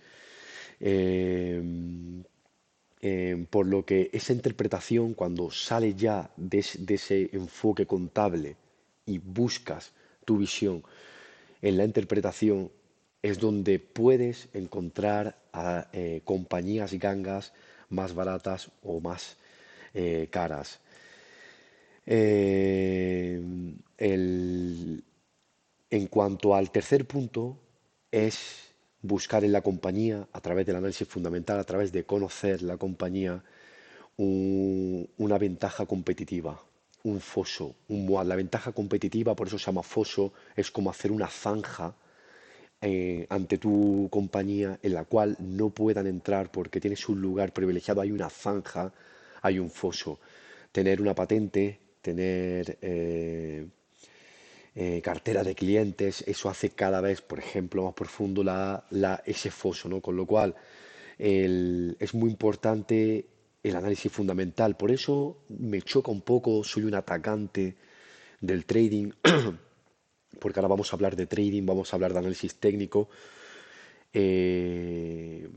Em, 0.80 2.22
em, 3.00 3.46
por 3.46 3.66
lo 3.66 3.84
que 3.84 4.10
esa 4.12 4.32
interpretación, 4.32 5.14
cuando 5.14 5.50
sale 5.50 5.94
ya 5.94 6.30
de 6.36 6.58
ese 6.58 7.30
enfoque 7.32 7.86
contable 7.86 8.56
y 9.06 9.18
buscas 9.18 9.92
tu 10.24 10.38
visión 10.38 10.82
en 11.62 11.76
la 11.76 11.84
interpretación, 11.84 12.70
es 13.26 13.40
donde 13.40 13.80
puedes 13.80 14.48
encontrar 14.52 15.36
a 15.52 15.88
eh, 15.92 16.20
compañías 16.24 16.92
gangas 16.92 17.52
más 17.88 18.14
baratas 18.14 18.70
o 18.84 19.00
más 19.00 19.36
eh, 19.94 20.28
caras. 20.30 20.78
Eh, 22.06 23.42
en 23.98 25.02
cuanto 26.08 26.54
al 26.54 26.70
tercer 26.70 27.04
punto, 27.06 27.58
es 28.12 28.70
buscar 29.02 29.44
en 29.44 29.50
la 29.50 29.62
compañía, 29.62 30.28
a 30.32 30.40
través 30.40 30.64
del 30.64 30.76
análisis 30.76 31.08
fundamental, 31.08 31.58
a 31.58 31.64
través 31.64 31.90
de 31.90 32.04
conocer 32.04 32.62
la 32.62 32.76
compañía, 32.76 33.42
una 34.18 35.38
ventaja 35.38 35.86
competitiva, 35.86 36.60
un 37.02 37.20
foso, 37.20 37.74
La 37.88 38.36
ventaja 38.36 38.70
competitiva, 38.70 39.34
por 39.34 39.48
eso 39.48 39.58
se 39.58 39.66
llama 39.66 39.82
foso, 39.82 40.32
es 40.54 40.70
como 40.70 40.90
hacer 40.90 41.10
una 41.10 41.26
zanja 41.26 41.96
eh, 42.82 43.26
ante 43.30 43.56
tu 43.56 44.08
compañía 44.10 44.78
en 44.82 44.92
la 44.92 45.04
cual 45.04 45.36
no 45.40 45.70
puedan 45.70 46.06
entrar 46.06 46.50
porque 46.50 46.80
tienes 46.80 47.08
un 47.08 47.22
lugar 47.22 47.52
privilegiado, 47.52 48.02
hay 48.02 48.12
una 48.12 48.28
zanja, 48.28 48.92
hay 49.42 49.58
un 49.58 49.70
foso. 49.70 50.20
Tener 50.72 51.00
una 51.00 51.14
patente, 51.14 51.80
tener 52.02 52.78
eh, 52.82 53.66
eh, 54.74 55.00
cartera 55.02 55.42
de 55.42 55.54
clientes, 55.54 56.22
eso 56.26 56.50
hace 56.50 56.70
cada 56.70 57.00
vez, 57.00 57.22
por 57.22 57.38
ejemplo, 57.38 57.84
más 57.84 57.94
profundo 57.94 58.44
la, 58.44 59.22
ese 59.24 59.50
foso. 59.50 60.00
Con 60.02 60.16
lo 60.16 60.26
cual 60.26 60.54
es 61.18 62.14
muy 62.14 62.30
importante 62.30 63.26
el 63.62 63.76
análisis 63.76 64.12
fundamental. 64.12 64.76
Por 64.76 64.90
eso 64.90 65.38
me 65.48 65.80
choca 65.82 66.10
un 66.10 66.20
poco, 66.20 66.62
soy 66.62 66.84
un 66.84 66.94
atacante 66.94 67.74
del 68.40 68.66
trading 68.66 69.12
porque 70.38 70.58
ahora 70.60 70.68
vamos 70.68 70.92
a 70.92 70.96
hablar 70.96 71.16
de 71.16 71.26
trading, 71.26 71.64
vamos 71.64 71.92
a 71.92 71.96
hablar 71.96 72.12
de 72.12 72.18
análisis 72.18 72.54
técnico. 72.56 73.08
Eh, 74.12 75.48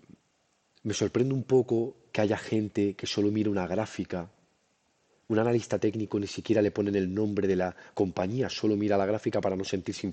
me 0.84 0.94
sorprende 0.94 1.34
un 1.34 1.44
poco 1.44 1.96
que 2.12 2.22
haya 2.22 2.38
gente 2.38 2.96
que 2.96 3.08
solo 3.08 3.32
mira 3.32 3.50
una 3.50 3.68
gráfica. 3.68 4.30
Un 5.28 5.38
analista 5.38 5.78
técnico 5.78 6.20
ni 6.20 6.26
siquiera 6.26 6.62
le 6.62 6.72
ponen 6.72 6.96
el 6.96 7.14
nombre 7.14 7.48
de 7.48 7.56
la 7.56 7.76
compañía, 7.94 8.50
solo 8.50 8.76
mira 8.76 8.98
la 8.98 9.06
gráfica 9.06 9.40
para 9.40 9.56
no 9.56 9.64
sentirse 9.64 10.12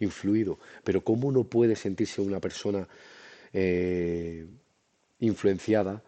influido. 0.00 0.58
Pero 0.84 1.02
¿cómo 1.02 1.32
no 1.32 1.44
puede 1.44 1.76
sentirse 1.76 2.20
una 2.20 2.40
persona 2.40 2.86
eh, 3.52 4.46
influenciada 5.20 6.02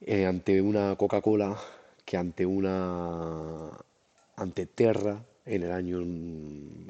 eh, 0.00 0.26
ante 0.26 0.60
una 0.60 0.94
Coca-Cola 0.96 1.58
que 2.04 2.16
ante 2.16 2.46
una 2.46 3.70
ante 4.36 4.66
Terra 4.66 5.24
en 5.46 5.62
el 5.62 5.72
año 5.72 5.98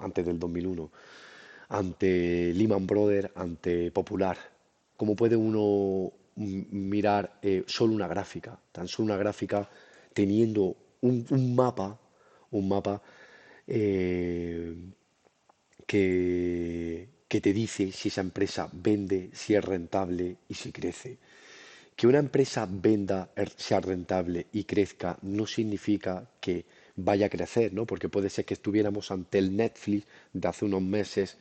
antes 0.03 0.25
del 0.25 0.39
2001, 0.39 0.91
ante 1.69 2.53
Lehman 2.55 2.87
Brothers, 2.87 3.31
ante 3.35 3.91
Popular. 3.91 4.37
¿Cómo 4.97 5.17
puede 5.17 5.37
uno 5.37 6.13
mirar 6.37 7.39
eh, 7.43 7.65
solo 7.67 7.95
una 7.95 8.09
gráfica, 8.09 8.59
tan 8.73 8.89
solo 8.89 9.07
una 9.07 9.17
gráfica 9.17 9.69
teniendo 10.13 10.77
un, 11.01 11.55
mapa, 11.55 11.99
un 12.51 12.69
mapa 12.69 13.03
eh, 13.67 14.75
que, 15.87 17.09
que 17.29 17.41
te 17.41 17.53
dice 17.53 17.93
si 17.93 18.09
esa 18.09 18.21
empresa 18.21 18.69
vende, 18.73 19.31
si 19.33 19.55
es 19.55 19.65
rentable 19.65 20.37
y 20.49 20.55
si 20.55 20.73
crece? 20.73 21.19
Que 21.97 22.07
una 22.07 22.19
empresa 22.19 22.69
venda, 22.71 23.31
er, 23.37 23.51
sea 23.57 23.81
rentable 23.81 24.47
y 24.53 24.65
crezca 24.65 25.19
no 25.23 25.47
significa 25.47 26.29
que 26.41 26.65
vaya 26.97 27.27
a 27.27 27.29
crecer, 27.29 27.73
¿no? 27.73 27.87
Porque 27.87 28.09
puede 28.09 28.31
ser 28.31 28.45
que 28.45 28.55
estuviéramos 28.55 29.11
ante 29.11 29.39
el 29.39 29.57
Netflix 29.57 30.07
de 30.33 30.49
hace 30.49 30.65
unos 30.65 30.83
meses, 30.83 31.37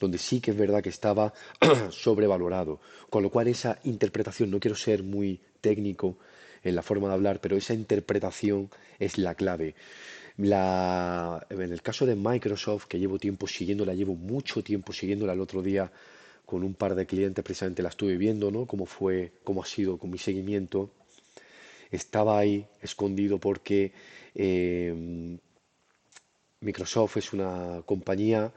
donde 0.00 0.18
sí 0.18 0.40
que 0.40 0.50
es 0.52 0.56
verdad 0.56 0.82
que 0.82 0.88
estaba 0.88 1.32
sobrevalorado. 1.90 2.80
Con 3.10 3.22
lo 3.22 3.30
cual 3.30 3.48
esa 3.48 3.78
interpretación, 3.84 4.50
no 4.50 4.60
quiero 4.60 4.76
ser 4.76 5.02
muy 5.02 5.40
técnico 5.60 6.16
en 6.62 6.74
la 6.74 6.82
forma 6.82 7.08
de 7.08 7.14
hablar, 7.14 7.40
pero 7.40 7.56
esa 7.56 7.74
interpretación 7.74 8.70
es 8.98 9.18
la 9.18 9.34
clave. 9.34 9.74
La, 10.36 11.46
en 11.50 11.72
el 11.72 11.82
caso 11.82 12.06
de 12.06 12.16
Microsoft, 12.16 12.86
que 12.86 12.98
llevo 12.98 13.18
tiempo 13.18 13.46
siguiéndola, 13.46 13.94
llevo 13.94 14.14
mucho 14.14 14.64
tiempo 14.64 14.92
siguiéndola 14.92 15.32
el 15.32 15.40
otro 15.40 15.62
día 15.62 15.92
con 16.44 16.62
un 16.64 16.74
par 16.74 16.94
de 16.94 17.06
clientes, 17.06 17.44
precisamente 17.44 17.82
la 17.82 17.88
estuve 17.90 18.16
viendo, 18.16 18.50
¿no? 18.50 18.66
Cómo 18.66 18.86
fue, 18.86 19.32
cómo 19.44 19.62
ha 19.62 19.66
sido 19.66 19.96
con 19.96 20.10
mi 20.10 20.18
seguimiento. 20.18 20.90
Estaba 21.90 22.38
ahí 22.38 22.66
escondido 22.82 23.38
porque 23.38 23.92
Eh, 24.34 25.38
Microsoft 26.60 27.18
es 27.18 27.32
una 27.32 27.82
compañía, 27.84 28.52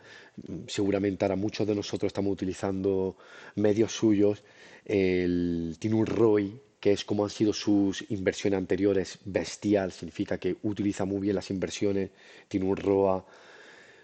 seguramente 0.67 1.25
ahora 1.25 1.35
muchos 1.35 1.67
de 1.67 1.75
nosotros 1.75 2.09
estamos 2.09 2.31
utilizando 2.31 3.17
medios 3.55 3.91
suyos, 3.91 4.43
tiene 4.85 5.75
un 5.93 6.05
ROI, 6.05 6.61
que 6.79 6.93
es 6.93 7.03
como 7.03 7.25
han 7.25 7.29
sido 7.29 7.51
sus 7.53 8.09
inversiones 8.09 8.57
anteriores, 8.57 9.19
bestial, 9.25 9.91
significa 9.91 10.37
que 10.37 10.55
utiliza 10.63 11.03
muy 11.05 11.19
bien 11.19 11.35
las 11.35 11.49
inversiones, 11.49 12.11
tiene 12.47 12.65
un 12.65 12.77
ROA 12.77 13.25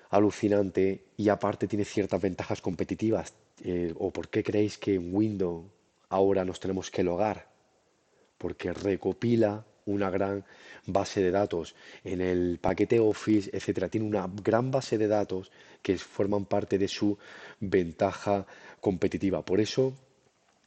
alucinante 0.10 1.06
y 1.18 1.30
aparte 1.30 1.68
tiene 1.68 1.86
ciertas 1.86 2.22
ventajas 2.22 2.62
competitivas. 2.62 3.34
Eh, 3.64 3.94
¿O 3.98 4.12
por 4.12 4.30
qué 4.30 4.44
creéis 4.44 4.78
que 4.78 4.96
en 4.96 5.16
Windows 5.16 5.66
ahora 6.10 6.44
nos 6.44 6.60
tenemos 6.60 6.92
que 6.92 7.04
logar? 7.04 7.48
Porque 8.38 8.74
recopila 8.74 9.66
una 9.86 10.10
gran 10.10 10.44
base 10.86 11.22
de 11.22 11.32
datos. 11.32 11.76
En 12.04 12.22
el 12.22 12.60
paquete 12.60 13.00
Office, 13.00 13.50
etcétera, 13.54 13.90
tiene 13.90 14.08
una 14.08 14.30
gran 14.44 14.72
base 14.72 14.98
de 14.98 15.08
datos 15.08 15.52
que 15.82 15.98
forman 15.98 16.46
parte 16.46 16.78
de 16.78 16.88
su 16.88 17.18
ventaja 17.60 18.46
competitiva. 18.80 19.44
Por 19.44 19.60
eso 19.60 19.94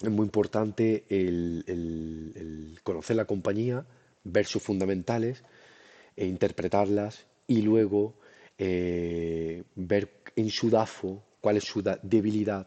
es 0.00 0.10
muy 0.10 0.24
importante 0.24 1.04
el, 1.08 2.78
conocer 2.82 3.16
la 3.16 3.24
compañía, 3.24 3.86
ver 4.24 4.46
sus 4.46 4.62
fundamentales, 4.62 5.42
e 6.16 6.26
interpretarlas 6.26 7.26
y 7.46 7.62
luego 7.62 8.14
eh, 8.58 9.64
ver 9.74 10.10
en 10.34 10.50
su 10.50 10.70
DAFO 10.70 11.22
cuál 11.40 11.58
es 11.58 11.64
su 11.64 11.82
debilidad 12.02 12.66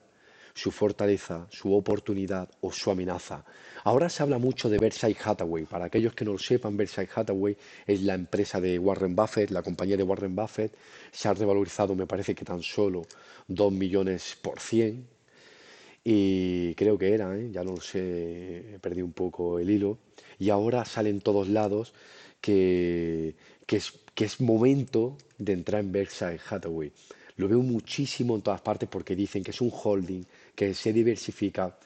su 0.59 0.71
fortaleza, 0.71 1.47
su 1.49 1.73
oportunidad 1.73 2.49
o 2.59 2.69
su 2.73 2.91
amenaza. 2.91 3.45
Ahora 3.85 4.09
se 4.09 4.23
habla 4.23 4.37
mucho 4.39 4.69
de 4.69 4.77
Berkshire 4.77 5.15
Hathaway. 5.23 5.63
Para 5.63 5.85
aquellos 5.85 6.13
que 6.13 6.25
no 6.25 6.33
lo 6.33 6.37
sepan, 6.37 6.75
Berkshire 6.75 7.07
Hathaway 7.15 7.55
es 7.87 8.01
la 8.01 8.15
empresa 8.15 8.59
de 8.59 8.77
Warren 8.77 9.15
Buffett, 9.15 9.51
la 9.51 9.61
compañía 9.63 9.95
de 9.95 10.03
Warren 10.03 10.35
Buffett. 10.35 10.75
Se 11.11 11.29
ha 11.29 11.33
revalorizado, 11.33 11.95
me 11.95 12.05
parece 12.05 12.35
que 12.35 12.43
tan 12.43 12.61
solo 12.61 13.03
2 13.47 13.71
millones 13.71 14.37
por 14.41 14.59
cien. 14.59 15.07
Y 16.03 16.75
creo 16.75 16.97
que 16.97 17.13
era, 17.13 17.37
¿eh? 17.37 17.49
ya 17.53 17.63
no 17.63 17.75
lo 17.75 17.81
sé, 17.81 18.77
perdido 18.81 19.05
un 19.05 19.13
poco 19.13 19.59
el 19.59 19.69
hilo. 19.69 19.99
Y 20.39 20.49
ahora 20.49 20.83
sale 20.83 21.09
en 21.09 21.21
todos 21.21 21.47
lados 21.47 21.93
que, 22.41 23.33
que, 23.65 23.77
es, 23.77 23.93
que 24.13 24.25
es 24.25 24.41
momento 24.41 25.17
de 25.37 25.53
entrar 25.53 25.79
en 25.79 25.93
Berkshire 25.93 26.39
Hathaway. 26.49 26.91
Lo 27.39 27.47
veo 27.47 27.61
muchísimo 27.61 28.35
en 28.35 28.41
todas 28.41 28.59
partes 28.59 28.89
porque 28.89 29.15
dicen 29.15 29.45
que 29.45 29.51
es 29.51 29.61
un 29.61 29.71
holding 29.71 30.25
que 30.59 30.73
se 30.73 30.91
diversifica, 30.91 31.79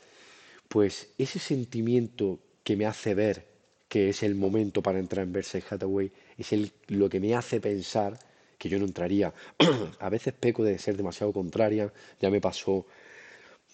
pues 0.67 1.09
ese 1.19 1.37
sentimiento 1.37 2.39
que 2.63 2.75
me 2.75 2.87
hace 2.87 3.13
ver 3.13 3.45
que 3.87 4.09
es 4.09 4.23
el 4.23 4.33
momento 4.33 4.81
para 4.81 4.97
entrar 4.97 5.27
en 5.27 5.31
Berkshire 5.31 5.63
Hathaway 5.69 6.11
es 6.39 6.53
el, 6.53 6.71
lo 6.87 7.07
que 7.07 7.19
me 7.19 7.35
hace 7.35 7.61
pensar 7.61 8.17
que 8.57 8.69
yo 8.69 8.79
no 8.79 8.85
entraría. 8.85 9.31
a 9.99 10.09
veces 10.09 10.33
peco 10.33 10.63
de 10.63 10.79
ser 10.79 10.97
demasiado 10.97 11.31
contraria, 11.31 11.93
ya 12.19 12.31
me 12.31 12.41
pasó 12.41 12.87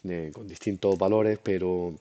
eh, 0.04 0.32
con 0.34 0.46
distintos 0.46 0.98
valores, 0.98 1.40
pero, 1.42 1.96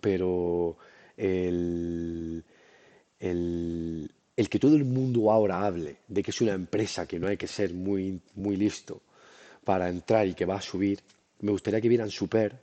pero 0.00 0.76
el, 1.16 2.44
el, 3.18 4.08
el, 4.36 4.48
que 4.48 4.60
todo 4.60 4.76
el 4.76 4.84
mundo 4.84 5.32
ahora 5.32 5.66
hable 5.66 5.96
de 6.06 6.22
que 6.22 6.30
es 6.30 6.40
una 6.40 6.52
empresa 6.52 7.08
que 7.08 7.18
no 7.18 7.26
hay 7.26 7.36
que 7.36 7.48
ser 7.48 7.74
muy, 7.74 8.20
muy 8.36 8.56
listo 8.56 9.02
para 9.64 9.88
entrar 9.88 10.28
y 10.28 10.34
que 10.34 10.44
va 10.44 10.58
a 10.58 10.62
subir, 10.62 11.00
me 11.44 11.52
gustaría 11.52 11.80
que 11.80 11.90
vieran 11.90 12.10
su 12.10 12.26
PER, 12.26 12.58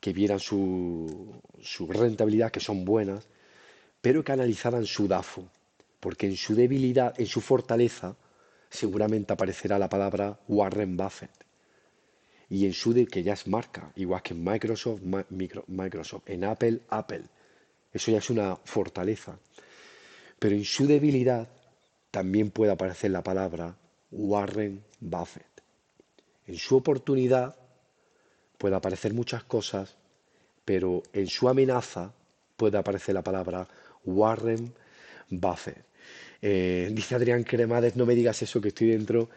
que 0.00 0.12
vieran 0.12 0.40
su, 0.40 1.40
su 1.62 1.86
rentabilidad, 1.86 2.50
que 2.50 2.58
son 2.58 2.84
buenas, 2.84 3.24
pero 4.00 4.24
que 4.24 4.32
analizaran 4.32 4.84
su 4.84 5.06
DAFO, 5.06 5.48
porque 6.00 6.26
en 6.26 6.36
su 6.36 6.56
debilidad, 6.56 7.14
en 7.20 7.26
su 7.26 7.40
fortaleza, 7.40 8.16
seguramente 8.68 9.32
aparecerá 9.32 9.78
la 9.78 9.88
palabra 9.88 10.40
Warren 10.48 10.96
Buffett. 10.96 11.30
Y 12.50 12.66
en 12.66 12.72
su 12.72 12.92
de 12.92 13.06
que 13.06 13.22
ya 13.22 13.34
es 13.34 13.46
marca, 13.46 13.92
igual 13.94 14.22
que 14.22 14.34
en 14.34 14.42
Microsoft, 14.42 15.00
Microsoft, 15.68 16.28
en 16.28 16.44
Apple, 16.44 16.80
Apple. 16.88 17.22
Eso 17.92 18.10
ya 18.10 18.18
es 18.18 18.28
una 18.28 18.56
fortaleza. 18.56 19.38
Pero 20.40 20.56
en 20.56 20.64
su 20.64 20.88
debilidad 20.88 21.48
también 22.10 22.50
puede 22.50 22.72
aparecer 22.72 23.12
la 23.12 23.22
palabra 23.22 23.76
Warren 24.10 24.82
Buffett. 24.98 25.62
En 26.46 26.56
su 26.56 26.76
oportunidad 26.76 27.56
puede 28.58 28.76
aparecer 28.76 29.14
muchas 29.14 29.44
cosas, 29.44 29.96
pero 30.64 31.02
en 31.12 31.26
su 31.26 31.48
amenaza 31.48 32.12
puede 32.56 32.78
aparecer 32.78 33.14
la 33.14 33.22
palabra 33.22 33.66
Warren 34.04 34.72
Buffett. 35.30 35.84
Eh, 36.40 36.90
dice 36.92 37.14
Adrián 37.14 37.42
Cremades, 37.42 37.96
no 37.96 38.06
me 38.06 38.14
digas 38.14 38.42
eso 38.42 38.60
que 38.60 38.68
estoy 38.68 38.88
dentro. 38.88 39.28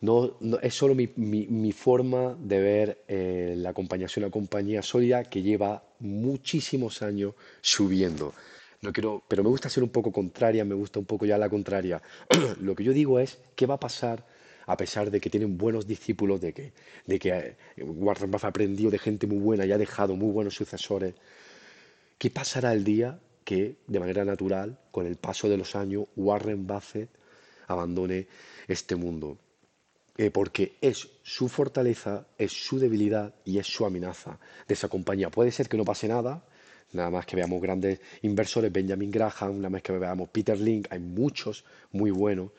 No, 0.00 0.36
es 0.60 0.74
solo 0.74 0.94
mi, 0.94 1.72
forma 1.72 2.36
de 2.38 2.60
ver 2.60 3.04
eh, 3.08 3.54
la 3.56 3.72
compañía. 3.72 4.06
Es 4.06 4.16
una 4.16 4.30
compañía 4.30 4.82
sólida 4.82 5.24
que 5.24 5.42
lleva 5.42 5.82
muchísimos 6.00 7.02
años 7.02 7.34
subiendo. 7.60 8.34
No 8.82 8.92
quiero, 8.92 9.22
pero 9.26 9.42
me 9.42 9.48
gusta 9.48 9.70
ser 9.70 9.82
un 9.82 9.88
poco 9.88 10.12
contraria, 10.12 10.64
me 10.64 10.74
gusta 10.74 10.98
un 10.98 11.06
poco 11.06 11.24
ya 11.24 11.38
la 11.38 11.48
contraria. 11.48 12.02
Lo 12.60 12.74
que 12.74 12.84
yo 12.84 12.92
digo 12.92 13.18
es, 13.18 13.38
¿qué 13.54 13.64
va 13.66 13.74
a 13.74 13.80
pasar 13.80 14.24
a 14.66 14.76
pesar 14.76 15.10
de 15.10 15.20
que 15.20 15.30
tienen 15.30 15.56
buenos 15.56 15.86
discípulos, 15.86 16.40
de 16.40 16.52
que, 16.52 16.72
de 17.06 17.18
que 17.18 17.30
eh, 17.76 17.82
Warren 17.82 18.30
Buffett 18.30 18.44
ha 18.44 18.48
aprendido 18.48 18.90
de 18.90 18.98
gente 18.98 19.26
muy 19.26 19.38
buena 19.38 19.64
y 19.64 19.72
ha 19.72 19.78
dejado 19.78 20.16
muy 20.16 20.32
buenos 20.32 20.54
sucesores. 20.54 21.14
¿Qué 22.18 22.30
pasará 22.30 22.72
el 22.72 22.82
día 22.82 23.20
que, 23.44 23.76
de 23.86 24.00
manera 24.00 24.24
natural, 24.24 24.78
con 24.90 25.06
el 25.06 25.16
paso 25.16 25.48
de 25.48 25.56
los 25.56 25.76
años, 25.76 26.06
Warren 26.16 26.66
Buffett 26.66 27.10
abandone 27.68 28.26
este 28.66 28.96
mundo? 28.96 29.38
Eh, 30.18 30.30
porque 30.30 30.78
es 30.80 31.08
su 31.22 31.48
fortaleza, 31.48 32.26
es 32.38 32.50
su 32.50 32.78
debilidad 32.78 33.34
y 33.44 33.58
es 33.58 33.66
su 33.66 33.84
amenaza 33.84 34.40
de 34.66 34.74
esa 34.74 34.88
compañía. 34.88 35.30
Puede 35.30 35.52
ser 35.52 35.68
que 35.68 35.76
no 35.76 35.84
pase 35.84 36.08
nada, 36.08 36.42
nada 36.92 37.10
más 37.10 37.26
que 37.26 37.36
veamos 37.36 37.60
grandes 37.60 38.00
inversores, 38.22 38.72
Benjamin 38.72 39.10
Graham, 39.10 39.58
nada 39.58 39.70
más 39.70 39.82
que 39.82 39.92
veamos 39.92 40.30
Peter 40.30 40.58
Link, 40.58 40.88
hay 40.90 41.00
muchos 41.00 41.64
muy 41.92 42.10
buenos, 42.10 42.50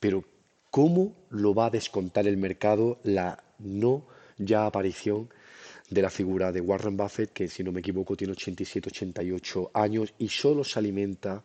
pero 0.00 0.24
¿Cómo 0.70 1.14
lo 1.30 1.54
va 1.54 1.66
a 1.66 1.70
descontar 1.70 2.26
el 2.26 2.36
mercado 2.36 2.98
la 3.02 3.42
no 3.58 4.06
ya 4.38 4.66
aparición 4.66 5.28
de 5.88 6.02
la 6.02 6.10
figura 6.10 6.52
de 6.52 6.60
Warren 6.60 6.96
Buffett, 6.96 7.32
que 7.32 7.48
si 7.48 7.62
no 7.62 7.72
me 7.72 7.80
equivoco 7.80 8.16
tiene 8.16 8.32
87, 8.32 8.90
88 8.90 9.70
años 9.74 10.12
y 10.18 10.28
solo 10.28 10.64
se 10.64 10.78
alimenta 10.78 11.42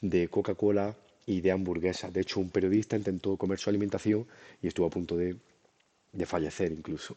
de 0.00 0.28
Coca-Cola 0.28 0.96
y 1.26 1.40
de 1.40 1.52
hamburguesas? 1.52 2.12
De 2.12 2.22
hecho, 2.22 2.40
un 2.40 2.50
periodista 2.50 2.96
intentó 2.96 3.36
comer 3.36 3.58
su 3.58 3.70
alimentación 3.70 4.26
y 4.62 4.68
estuvo 4.68 4.86
a 4.86 4.90
punto 4.90 5.16
de, 5.16 5.36
fallecer 6.26 6.72
incluso. 6.72 7.16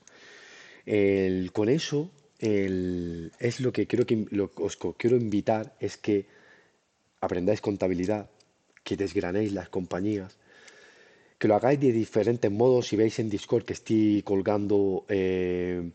con 1.54 1.70
eso 1.70 2.12
es 2.39 3.60
lo 3.60 3.72
que 3.72 3.88
creo 3.88 4.06
que 4.06 4.28
os 4.58 4.78
quiero 4.98 5.15
invitar 5.15 5.76
es 5.80 5.98
que 5.98 6.28
aprendáis 7.22 7.62
contabilidad, 7.62 8.30
que 8.84 8.98
desgranéis 8.98 9.54
las 9.54 9.70
compañías, 9.70 10.38
que 11.38 11.48
lo 11.48 11.56
hagáis 11.56 11.80
de 11.80 11.91
diferentes 11.91 12.52
modos. 12.52 12.88
Si 12.88 12.95
veis 12.95 13.19
en 13.19 13.30
Discord 13.30 13.63
que 13.65 13.74
estoy 13.74 14.21
colgando 14.24 15.06
eh, 15.10 15.91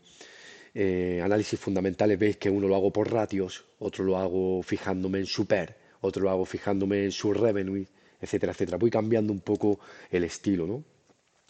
eh, 0.73 1.21
análisis 1.23 1.59
fundamentales, 1.59 2.17
veis 2.17 2.37
que 2.37 2.49
uno 2.49 2.67
lo 2.67 2.75
hago 2.75 2.91
por 2.91 3.11
ratios, 3.11 3.65
otro 3.79 4.03
lo 4.03 4.17
hago 4.17 4.61
fijándome 4.63 5.19
en 5.19 5.25
su 5.25 5.45
PER, 5.45 5.75
otro 6.01 6.23
lo 6.23 6.29
hago 6.29 6.45
fijándome 6.45 7.05
en 7.05 7.11
su 7.11 7.33
revenue, 7.33 7.85
etcétera, 8.19 8.53
etcétera. 8.53 8.77
Voy 8.77 8.91
cambiando 8.91 9.33
un 9.33 9.41
poco 9.41 9.79
el 10.11 10.23
estilo, 10.23 10.67
¿no? 10.67 10.83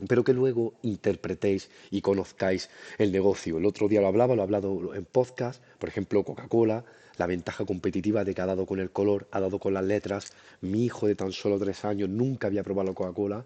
pero 0.08 0.24
que 0.24 0.34
luego 0.34 0.74
interpretéis 0.82 1.70
y 1.92 2.02
conozcáis 2.02 2.70
el 2.98 3.12
negocio. 3.12 3.58
El 3.58 3.66
otro 3.66 3.88
día 3.88 4.02
lo 4.02 4.08
hablaba, 4.08 4.36
lo 4.36 4.42
he 4.42 4.44
hablado 4.44 4.96
en 4.96 5.06
podcast, 5.06 5.64
por 5.78 5.90
ejemplo, 5.90 6.24
Coca-Cola, 6.24 6.84
la 7.18 7.28
ventaja 7.28 7.66
competitiva 7.66 8.24
de 8.24 8.34
que 8.34 8.42
ha 8.42 8.46
dado 8.46 8.66
con 8.66 8.80
el 8.80 8.92
color, 8.92 9.28
ha 9.32 9.40
dado 9.40 9.60
con 9.60 9.74
las 9.74 9.84
letras. 9.84 10.34
Mi 10.62 10.86
hijo 10.86 11.08
de 11.08 11.16
tan 11.16 11.32
solo 11.32 11.60
tres 11.60 11.86
años 11.86 12.10
nunca 12.10 12.48
había 12.48 12.64
probado 12.64 12.96
Coca-Cola 12.96 13.46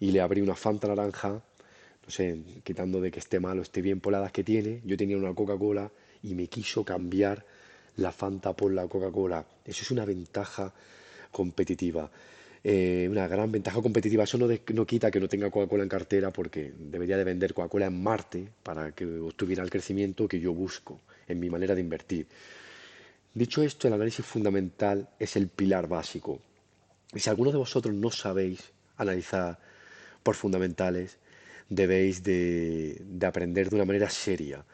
y 0.00 0.10
le 0.10 0.20
abrí 0.20 0.40
una 0.40 0.54
Fanta 0.54 0.88
naranja, 0.88 1.30
no 1.30 2.10
sé, 2.10 2.38
quitando 2.62 3.00
de 3.00 3.10
que 3.10 3.20
esté 3.20 3.40
malo, 3.40 3.62
esté 3.62 3.80
bien 3.80 4.00
por 4.00 4.12
la 4.12 4.28
que 4.30 4.44
tiene, 4.44 4.80
yo 4.84 4.96
tenía 4.96 5.16
una 5.16 5.34
Coca-Cola 5.34 5.90
y 6.22 6.34
me 6.34 6.46
quiso 6.46 6.84
cambiar 6.84 7.44
la 7.96 8.12
Fanta 8.12 8.52
por 8.54 8.72
la 8.72 8.86
Coca-Cola. 8.86 9.44
Eso 9.64 9.82
es 9.82 9.90
una 9.90 10.04
ventaja 10.04 10.72
competitiva. 11.30 12.10
Eh, 12.62 13.06
una 13.10 13.28
gran 13.28 13.52
ventaja 13.52 13.82
competitiva. 13.82 14.24
Eso 14.24 14.38
no, 14.38 14.48
no 14.48 14.86
quita 14.86 15.10
que 15.10 15.20
no 15.20 15.28
tenga 15.28 15.50
Coca-Cola 15.50 15.82
en 15.82 15.88
cartera 15.88 16.30
porque 16.32 16.72
debería 16.78 17.18
de 17.18 17.24
vender 17.24 17.52
Coca-Cola 17.52 17.86
en 17.86 18.02
Marte 18.02 18.48
para 18.62 18.92
que 18.92 19.04
obtuviera 19.04 19.62
el 19.62 19.70
crecimiento 19.70 20.26
que 20.26 20.40
yo 20.40 20.54
busco 20.54 21.00
en 21.28 21.40
mi 21.40 21.50
manera 21.50 21.74
de 21.74 21.82
invertir. 21.82 22.26
Dicho 23.34 23.62
esto, 23.62 23.88
el 23.88 23.94
análisis 23.94 24.24
fundamental 24.24 25.08
es 25.18 25.36
el 25.36 25.48
pilar 25.48 25.88
básico. 25.88 26.40
Y 27.12 27.20
si 27.20 27.28
alguno 27.28 27.50
de 27.50 27.58
vosotros 27.58 27.94
no 27.94 28.10
sabéis 28.10 28.72
analizar 28.96 29.58
por 30.24 30.34
fundamentales, 30.34 31.18
debéis 31.68 32.24
de, 32.24 33.00
aprender 33.22 33.70
de 33.70 33.76
una 33.76 33.84
manera 33.84 34.10
seria 34.10 34.64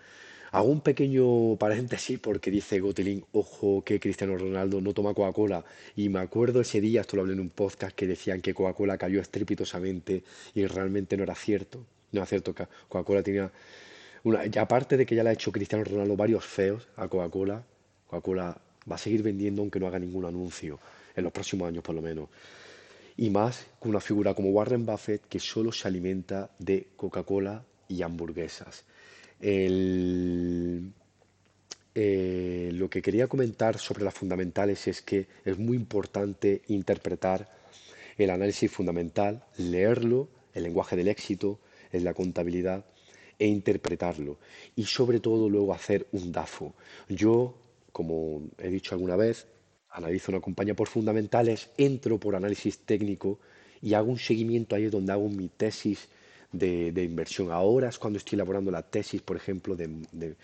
Hago 0.52 0.68
un 0.68 0.80
pequeño 0.80 1.56
paréntesis 1.56 2.18
porque 2.18 2.50
dice 2.50 2.80
Gotelín, 2.80 3.24
ojo, 3.32 3.84
que 3.84 4.00
Cristiano 4.00 4.36
Ronaldo 4.36 4.80
no 4.80 4.92
toma 4.92 5.14
Coca-Cola. 5.14 5.64
Y 5.94 6.08
me 6.08 6.18
acuerdo 6.18 6.60
ese 6.60 6.80
día, 6.80 7.02
esto 7.02 7.14
lo 7.14 7.22
hablé 7.22 7.34
en 7.34 7.40
un 7.40 7.50
podcast, 7.50 7.94
que 7.94 8.08
decían 8.08 8.40
que 8.40 8.52
Coca-Cola 8.52 8.98
cayó 8.98 9.20
estrepitosamente 9.20 10.24
y 10.52 10.66
realmente 10.66 11.16
no 11.16 11.22
era 11.22 11.36
cierto. 11.36 11.78
No 12.10 12.18
era 12.18 12.26
cierto, 12.26 12.52
que 12.52 12.66
Coca-Cola 12.88 13.22
tenía 13.22 13.52
una... 14.24 14.42
Aparte 14.60 14.96
de 14.96 15.06
que 15.06 15.14
ya 15.14 15.22
le 15.22 15.30
ha 15.30 15.34
hecho 15.34 15.52
Cristiano 15.52 15.84
Ronaldo 15.84 16.16
varios 16.16 16.44
feos 16.44 16.88
a 16.96 17.06
Coca-Cola, 17.06 17.62
Coca-Cola 18.08 18.60
va 18.90 18.96
a 18.96 18.98
seguir 18.98 19.22
vendiendo 19.22 19.62
aunque 19.62 19.78
no 19.78 19.86
haga 19.86 20.00
ningún 20.00 20.24
anuncio, 20.24 20.80
en 21.14 21.22
los 21.22 21.32
próximos 21.32 21.68
años 21.68 21.84
por 21.84 21.94
lo 21.94 22.02
menos. 22.02 22.28
Y 23.20 23.28
más 23.28 23.66
con 23.78 23.90
una 23.90 24.00
figura 24.00 24.32
como 24.32 24.48
Warren 24.48 24.86
Buffett 24.86 25.26
que 25.28 25.38
solo 25.38 25.72
se 25.72 25.86
alimenta 25.86 26.48
de 26.58 26.88
Coca-Cola 26.96 27.62
y 27.86 28.00
hamburguesas. 28.00 28.86
El, 29.38 30.90
eh, 31.94 32.70
lo 32.72 32.88
que 32.88 33.02
quería 33.02 33.26
comentar 33.26 33.78
sobre 33.78 34.04
las 34.04 34.14
fundamentales 34.14 34.88
es 34.88 35.02
que 35.02 35.26
es 35.44 35.58
muy 35.58 35.76
importante 35.76 36.62
interpretar 36.68 37.46
el 38.16 38.30
análisis 38.30 38.70
fundamental, 38.70 39.44
leerlo, 39.58 40.28
el 40.54 40.62
lenguaje 40.62 40.96
del 40.96 41.08
éxito, 41.08 41.60
en 41.92 42.04
la 42.04 42.14
contabilidad 42.14 42.86
e 43.38 43.46
interpretarlo. 43.46 44.38
Y 44.76 44.84
sobre 44.84 45.20
todo 45.20 45.50
luego 45.50 45.74
hacer 45.74 46.06
un 46.12 46.32
DAFO. 46.32 46.72
Yo, 47.10 47.54
como 47.92 48.48
he 48.56 48.68
dicho 48.68 48.94
alguna 48.94 49.16
vez, 49.16 49.46
analizo 49.92 50.32
una 50.32 50.40
compañía 50.40 50.74
por 50.74 50.88
fundamentales, 50.88 51.70
entro 51.76 52.18
por 52.18 52.36
análisis 52.36 52.78
técnico 52.78 53.38
y 53.82 53.94
hago 53.94 54.10
un 54.10 54.18
seguimiento 54.18 54.76
ahí 54.76 54.86
donde 54.86 55.12
hago 55.12 55.28
mi 55.28 55.48
tesis 55.48 56.08
de, 56.52 57.02
inversión. 57.02 57.50
Ahora 57.50 57.88
es 57.88 57.98
cuando 57.98 58.18
estoy 58.18 58.36
elaborando 58.36 58.70
la 58.70 58.82
tesis, 58.82 59.22
por 59.22 59.36
ejemplo, 59.36 59.76
de, 59.76 60.36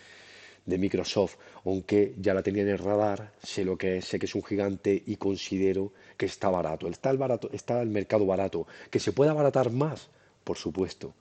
Microsoft, 0.67 1.37
aunque 1.65 2.15
ya 2.21 2.35
la 2.35 2.43
tenía 2.43 2.63
en 2.63 2.71
el 2.71 2.79
radar, 2.79 3.33
sé 3.43 3.65
lo 3.65 3.77
que 3.77 3.99
es, 3.99 4.05
sé 4.07 4.19
que 4.19 4.27
es 4.27 4.35
un 4.35 4.43
gigante 4.43 5.01
y 5.07 5.17
considero 5.17 5.93
que 6.17 6.27
está 6.27 6.49
barato. 6.49 6.89
Está 6.89 7.11
el, 7.11 7.19
barato, 7.19 7.51
está 7.53 7.81
el 7.83 7.89
mercado 7.89 8.27
barato. 8.27 8.67
¿Que 8.91 8.99
se 8.99 9.13
puede 9.13 9.31
abaratar 9.31 9.71
más? 9.71 10.09
Por 10.43 10.57
supuesto. 10.57 11.15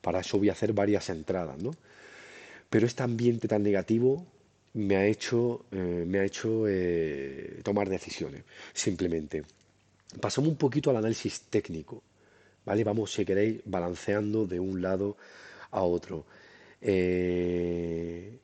Para 0.00 0.20
eso 0.20 0.38
voy 0.38 0.50
a 0.50 0.52
hacer 0.52 0.72
varias 0.72 1.08
entradas, 1.08 1.58
¿no? 1.60 1.72
Pero 2.70 2.86
este 2.86 3.02
ambiente 3.02 3.48
tan 3.48 3.62
negativo 3.62 4.24
me 4.74 4.96
ha 4.96 5.06
hecho, 5.06 5.66
eh, 5.70 6.04
me 6.06 6.20
ha 6.20 6.24
hecho 6.24 6.66
eh, 6.68 7.60
tomar 7.62 7.88
decisiones, 7.88 8.44
simplemente. 8.72 9.44
Pasamos 10.20 10.50
un 10.50 10.56
poquito 10.56 10.90
al 10.90 10.96
análisis 10.96 11.42
técnico. 11.42 12.02
¿vale? 12.64 12.84
Vamos, 12.84 13.12
si 13.12 13.24
queréis, 13.24 13.60
balanceando 13.64 14.46
de 14.46 14.60
un 14.60 14.82
lado 14.82 15.16
a 15.70 15.82
otro. 15.82 16.26
Eh, 16.80 18.38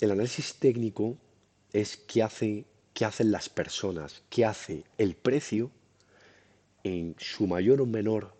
el 0.00 0.10
análisis 0.10 0.54
técnico 0.56 1.16
es 1.72 1.96
qué, 1.96 2.22
hace, 2.22 2.64
qué 2.92 3.04
hacen 3.04 3.30
las 3.30 3.48
personas, 3.48 4.22
qué 4.28 4.44
hace 4.44 4.84
el 4.98 5.14
precio 5.14 5.70
en 6.84 7.14
su 7.18 7.46
mayor 7.46 7.80
o 7.80 7.86
menor 7.86 8.34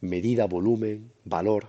medida, 0.00 0.46
volumen, 0.46 1.12
valor, 1.24 1.66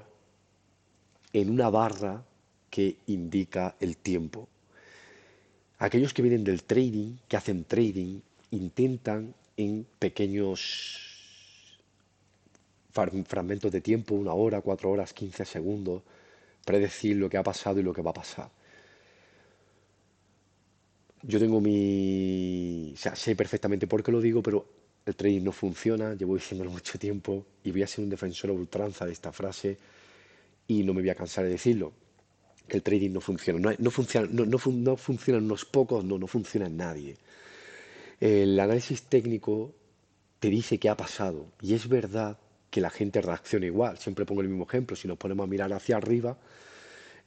en 1.33 1.49
una 1.49 1.69
barra 1.69 2.25
que 2.71 2.95
indica 3.07 3.75
el 3.79 3.97
tiempo. 3.97 4.47
Aquellos 5.77 6.13
que 6.13 6.23
vienen 6.23 6.43
del 6.43 6.63
trading, 6.63 7.17
que 7.27 7.37
hacen 7.37 7.65
trading, 7.65 8.21
intentan 8.51 9.35
en 9.57 9.85
pequeños 9.99 11.77
fragmentos 12.91 13.71
de 13.71 13.81
tiempo, 13.81 14.15
una 14.15 14.33
hora, 14.33 14.61
cuatro 14.61 14.89
horas, 14.89 15.13
quince 15.13 15.45
segundos, 15.45 16.01
predecir 16.65 17.17
lo 17.17 17.29
que 17.29 17.37
ha 17.37 17.43
pasado 17.43 17.79
y 17.79 17.83
lo 17.83 17.93
que 17.93 18.01
va 18.01 18.11
a 18.11 18.15
pasar. 18.15 18.49
Yo 21.23 21.39
tengo 21.39 21.61
mi... 21.61 22.91
O 22.93 22.97
sea, 22.97 23.15
sé 23.15 23.35
perfectamente 23.35 23.87
por 23.87 24.03
qué 24.03 24.11
lo 24.11 24.19
digo, 24.21 24.41
pero 24.41 24.65
el 25.05 25.15
trading 25.15 25.43
no 25.43 25.51
funciona, 25.51 26.13
llevo 26.13 26.35
diciéndolo 26.35 26.71
mucho 26.77 26.97
tiempo 26.97 27.45
y 27.63 27.71
voy 27.71 27.83
a 27.83 27.87
ser 27.87 28.03
un 28.03 28.09
defensor 28.09 28.49
a 28.49 28.53
ultranza 28.53 29.05
de 29.05 29.11
esta 29.13 29.31
frase 29.31 29.77
y 30.67 30.83
no 30.83 30.93
me 30.93 31.01
voy 31.01 31.09
a 31.09 31.15
cansar 31.15 31.43
de 31.43 31.51
decirlo. 31.51 31.93
El 32.71 32.81
trading 32.81 33.11
no 33.11 33.19
funciona. 33.19 33.75
No, 33.77 33.91
funciona, 33.91 34.29
no, 34.31 34.45
no, 34.45 34.57
no 34.71 34.95
funciona 34.95 35.39
en 35.39 35.45
unos 35.45 35.65
pocos, 35.65 36.05
no, 36.05 36.17
no 36.17 36.25
funciona 36.25 36.69
nadie. 36.69 37.17
El 38.19 38.57
análisis 38.59 39.03
técnico 39.03 39.73
te 40.39 40.49
dice 40.49 40.79
qué 40.79 40.87
ha 40.89 40.95
pasado 40.95 41.47
y 41.61 41.73
es 41.73 41.87
verdad 41.87 42.37
que 42.69 42.79
la 42.79 42.89
gente 42.89 43.21
reaccione 43.21 43.65
igual. 43.65 43.97
Siempre 43.97 44.25
pongo 44.25 44.41
el 44.41 44.47
mismo 44.47 44.63
ejemplo. 44.63 44.95
Si 44.95 45.05
nos 45.05 45.17
ponemos 45.17 45.43
a 45.43 45.47
mirar 45.47 45.73
hacia 45.73 45.97
arriba, 45.97 46.37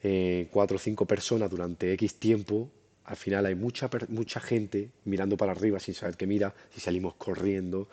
eh, 0.02 0.48
cuatro 0.50 0.76
o 0.76 0.80
cinco 0.80 1.04
personas 1.04 1.50
durante 1.50 1.92
X 1.92 2.14
tiempo, 2.14 2.70
al 3.04 3.16
final 3.16 3.44
hay 3.44 3.54
mucha, 3.54 3.90
mucha 4.08 4.40
gente 4.40 4.88
mirando 5.04 5.36
para 5.36 5.52
arriba 5.52 5.78
sin 5.78 5.92
saber 5.94 6.16
qué 6.16 6.26
mira, 6.26 6.54
si 6.74 6.80
salimos 6.80 7.14
corriendo. 7.16 7.86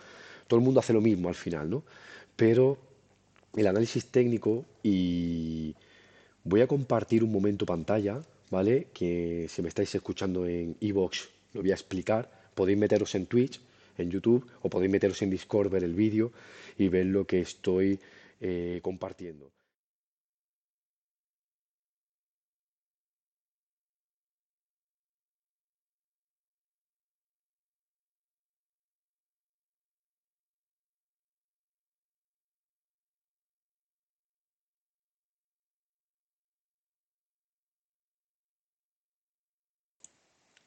Todo 0.47 0.59
el 0.59 0.63
mundo 0.65 0.79
hace 0.79 0.93
lo 0.93 1.01
mismo 1.01 1.27
al 1.27 1.35
final, 1.35 1.69
¿no? 1.69 1.83
Pero 2.37 2.77
el 3.57 3.67
análisis 3.67 4.05
técnico 4.05 4.63
y 4.81 5.75
voy 6.43 6.61
a 6.61 6.67
compartir 6.67 7.23
un 7.23 7.31
momento 7.31 7.65
pantalla, 7.65 8.21
¿vale? 8.49 8.87
Que 8.93 9.47
si 9.49 9.61
me 9.61 9.69
estáis 9.69 9.93
escuchando 9.95 10.45
en 10.45 10.75
Evox 10.81 11.29
lo 11.53 11.61
voy 11.61 11.71
a 11.71 11.75
explicar. 11.75 12.29
Podéis 12.55 12.77
meteros 12.77 13.15
en 13.15 13.25
Twitch 13.25 13.59
en 13.97 14.09
YouTube 14.09 14.45
o 14.61 14.69
podéis 14.69 14.91
meteros 14.91 15.21
en 15.21 15.29
Discord, 15.29 15.69
ver 15.69 15.83
el 15.83 15.93
vídeo 15.93 16.31
y 16.77 16.87
ver 16.87 17.05
lo 17.05 17.25
que 17.25 17.41
estoy 17.41 17.99
eh, 18.39 18.79
compartiendo. 18.81 19.51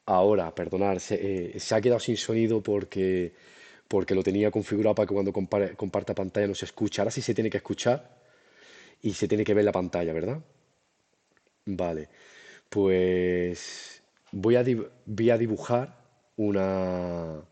Ahora, 0.06 0.54
perdonar, 0.54 1.00
se, 1.00 1.54
eh, 1.56 1.60
se 1.60 1.74
ha 1.74 1.80
quedado 1.80 2.00
sin 2.00 2.16
sonido 2.16 2.62
porque, 2.62 3.32
porque 3.88 4.14
lo 4.14 4.22
tenía 4.22 4.50
configurado 4.50 4.94
para 4.94 5.06
que 5.06 5.14
cuando 5.14 5.32
comparta 5.32 6.14
pantalla 6.14 6.46
no 6.46 6.54
se 6.54 6.66
escuche. 6.66 7.00
Ahora 7.00 7.10
sí 7.10 7.22
se 7.22 7.34
tiene 7.34 7.48
que 7.50 7.56
escuchar 7.58 8.20
y 9.02 9.14
se 9.14 9.28
tiene 9.28 9.44
que 9.44 9.54
ver 9.54 9.64
la 9.64 9.72
pantalla, 9.72 10.12
¿verdad? 10.12 10.40
Vale, 11.66 12.08
pues 12.68 14.02
voy 14.32 14.56
a, 14.56 14.64
voy 15.06 15.30
a 15.30 15.38
dibujar 15.38 15.96
una, 16.36 17.42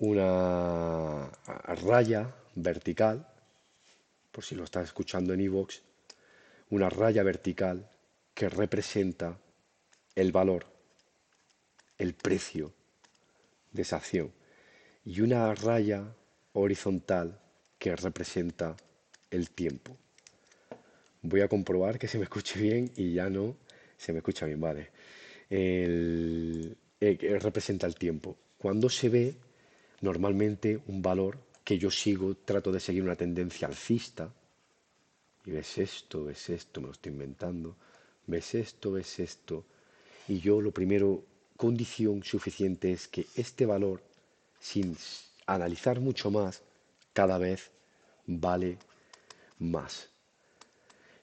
una 0.00 1.30
raya 1.82 2.34
vertical, 2.54 3.26
por 4.30 4.44
si 4.44 4.54
lo 4.54 4.64
estás 4.64 4.84
escuchando 4.84 5.32
en 5.32 5.40
iVoox, 5.40 5.80
una 6.70 6.90
raya 6.90 7.22
vertical 7.22 7.88
que 8.34 8.50
representa 8.50 9.38
el 10.14 10.32
valor 10.32 10.75
el 11.98 12.14
precio 12.14 12.72
de 13.72 13.82
esa 13.82 13.96
acción 13.96 14.32
y 15.04 15.20
una 15.20 15.54
raya 15.54 16.14
horizontal 16.52 17.40
que 17.78 17.94
representa 17.94 18.76
el 19.30 19.50
tiempo. 19.50 19.96
Voy 21.22 21.40
a 21.40 21.48
comprobar 21.48 21.98
que 21.98 22.08
se 22.08 22.18
me 22.18 22.24
escuche 22.24 22.58
bien 22.60 22.90
y 22.96 23.14
ya 23.14 23.28
no 23.28 23.56
se 23.96 24.12
me 24.12 24.18
escucha 24.18 24.46
bien, 24.46 24.60
vale. 24.60 24.90
El, 25.48 26.76
eh, 27.00 27.38
representa 27.40 27.86
el 27.86 27.94
tiempo. 27.94 28.36
Cuando 28.58 28.88
se 28.88 29.08
ve 29.08 29.34
normalmente 30.00 30.80
un 30.86 31.02
valor 31.02 31.38
que 31.64 31.78
yo 31.78 31.90
sigo, 31.90 32.36
trato 32.36 32.70
de 32.70 32.80
seguir 32.80 33.02
una 33.02 33.16
tendencia 33.16 33.66
alcista, 33.66 34.32
y 35.44 35.50
ves 35.50 35.78
esto, 35.78 36.24
ves 36.24 36.50
esto, 36.50 36.80
me 36.80 36.88
lo 36.88 36.92
estoy 36.92 37.12
inventando, 37.12 37.76
ves 38.26 38.54
esto, 38.54 38.92
ves 38.92 39.18
esto, 39.20 39.64
y 40.28 40.40
yo 40.40 40.60
lo 40.60 40.72
primero 40.72 41.24
condición 41.56 42.22
suficiente 42.22 42.92
es 42.92 43.08
que 43.08 43.26
este 43.34 43.66
valor, 43.66 44.02
sin 44.60 44.96
analizar 45.46 46.00
mucho 46.00 46.30
más, 46.30 46.62
cada 47.12 47.38
vez 47.38 47.70
vale 48.26 48.78
más. 49.58 50.08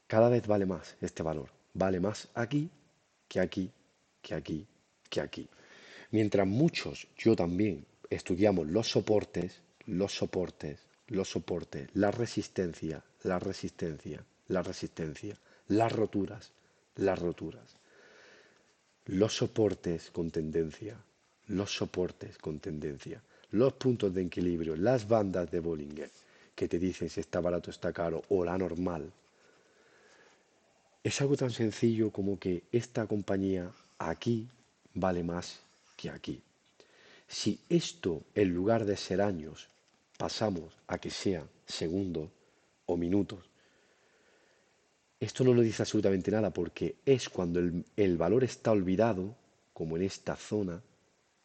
Cada 0.08 0.30
vez 0.30 0.46
vale 0.48 0.66
más 0.66 0.96
este 1.02 1.24
valor. 1.24 1.50
Vale 1.74 2.00
más 2.00 2.28
aquí 2.34 2.70
que 3.28 3.40
aquí, 3.40 3.72
que 4.22 4.36
aquí, 4.36 4.68
que 5.10 5.22
aquí. 5.22 5.50
Mientras 6.12 6.48
muchos, 6.48 7.08
yo 7.18 7.36
también, 7.36 7.86
estudiamos 8.10 8.68
los 8.68 8.88
soportes, 8.88 9.62
los 9.86 10.14
soportes, 10.14 10.80
los 11.08 11.30
soportes, 11.30 11.90
la 11.94 12.12
resistencia, 12.12 13.04
la 13.24 13.40
resistencia, 13.40 14.24
la 14.48 14.62
resistencia, 14.62 15.36
las 15.68 15.92
roturas, 15.92 16.52
las 16.96 17.18
roturas 17.18 17.83
los 19.06 19.36
soportes 19.36 20.12
con 20.12 20.32
tendencia, 20.32 20.98
los 21.48 21.76
soportes 21.76 22.38
con 22.38 22.60
tendencia, 22.60 23.22
los 23.52 23.74
puntos 23.74 24.14
de 24.14 24.22
equilibrio, 24.22 24.76
las 24.76 25.08
bandas 25.08 25.52
de 25.52 25.60
Bollinger 25.60 26.10
que 26.56 26.68
te 26.68 26.80
dicen 26.80 27.10
si 27.10 27.20
está 27.20 27.42
barato 27.42 27.72
está 27.72 27.92
caro 27.92 28.24
o 28.30 28.46
la 28.46 28.58
normal. 28.58 29.12
Es 31.04 31.20
algo 31.22 31.36
tan 31.36 31.52
sencillo 31.52 32.12
como 32.12 32.40
que 32.40 32.64
esta 32.72 33.06
compañía 33.08 33.72
aquí 33.98 34.48
vale 34.94 35.24
más 35.24 35.60
que 35.98 36.10
aquí. 36.10 36.42
Si 37.28 37.60
esto, 37.70 38.22
en 38.36 38.54
lugar 38.54 38.86
de 38.86 38.96
ser 38.96 39.22
años, 39.22 39.68
pasamos 40.18 40.74
a 40.88 40.98
que 40.98 41.10
sean 41.10 41.50
segundos 41.66 42.30
o 42.86 42.96
minutos, 42.96 43.40
esto 45.24 45.46
no 45.46 45.54
nos 45.54 45.64
dice 45.64 45.84
absolutamente 45.84 46.32
nada 46.32 46.50
porque 46.52 46.96
es 47.06 47.30
cuando 47.30 47.62
el, 47.96 48.18
valor 48.18 48.44
está 48.44 48.72
olvidado, 48.72 49.36
como 49.72 49.96
en 49.96 50.04
esta 50.04 50.36
zona, 50.36 50.82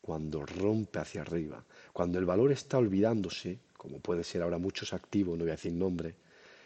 cuando 0.00 0.44
rompe 0.44 0.98
hacia 0.98 1.22
arriba. 1.22 1.64
Cuando 1.92 2.18
el 2.18 2.24
valor 2.24 2.50
está 2.50 2.78
olvidándose, 2.78 3.58
como 3.76 4.00
puede 4.00 4.24
ser 4.24 4.42
ahora 4.42 4.58
muchos 4.58 4.92
activos, 4.92 5.38
no 5.38 5.44
voy 5.44 5.50
a 5.50 5.56
decir 5.56 5.72
nombre, 5.72 6.14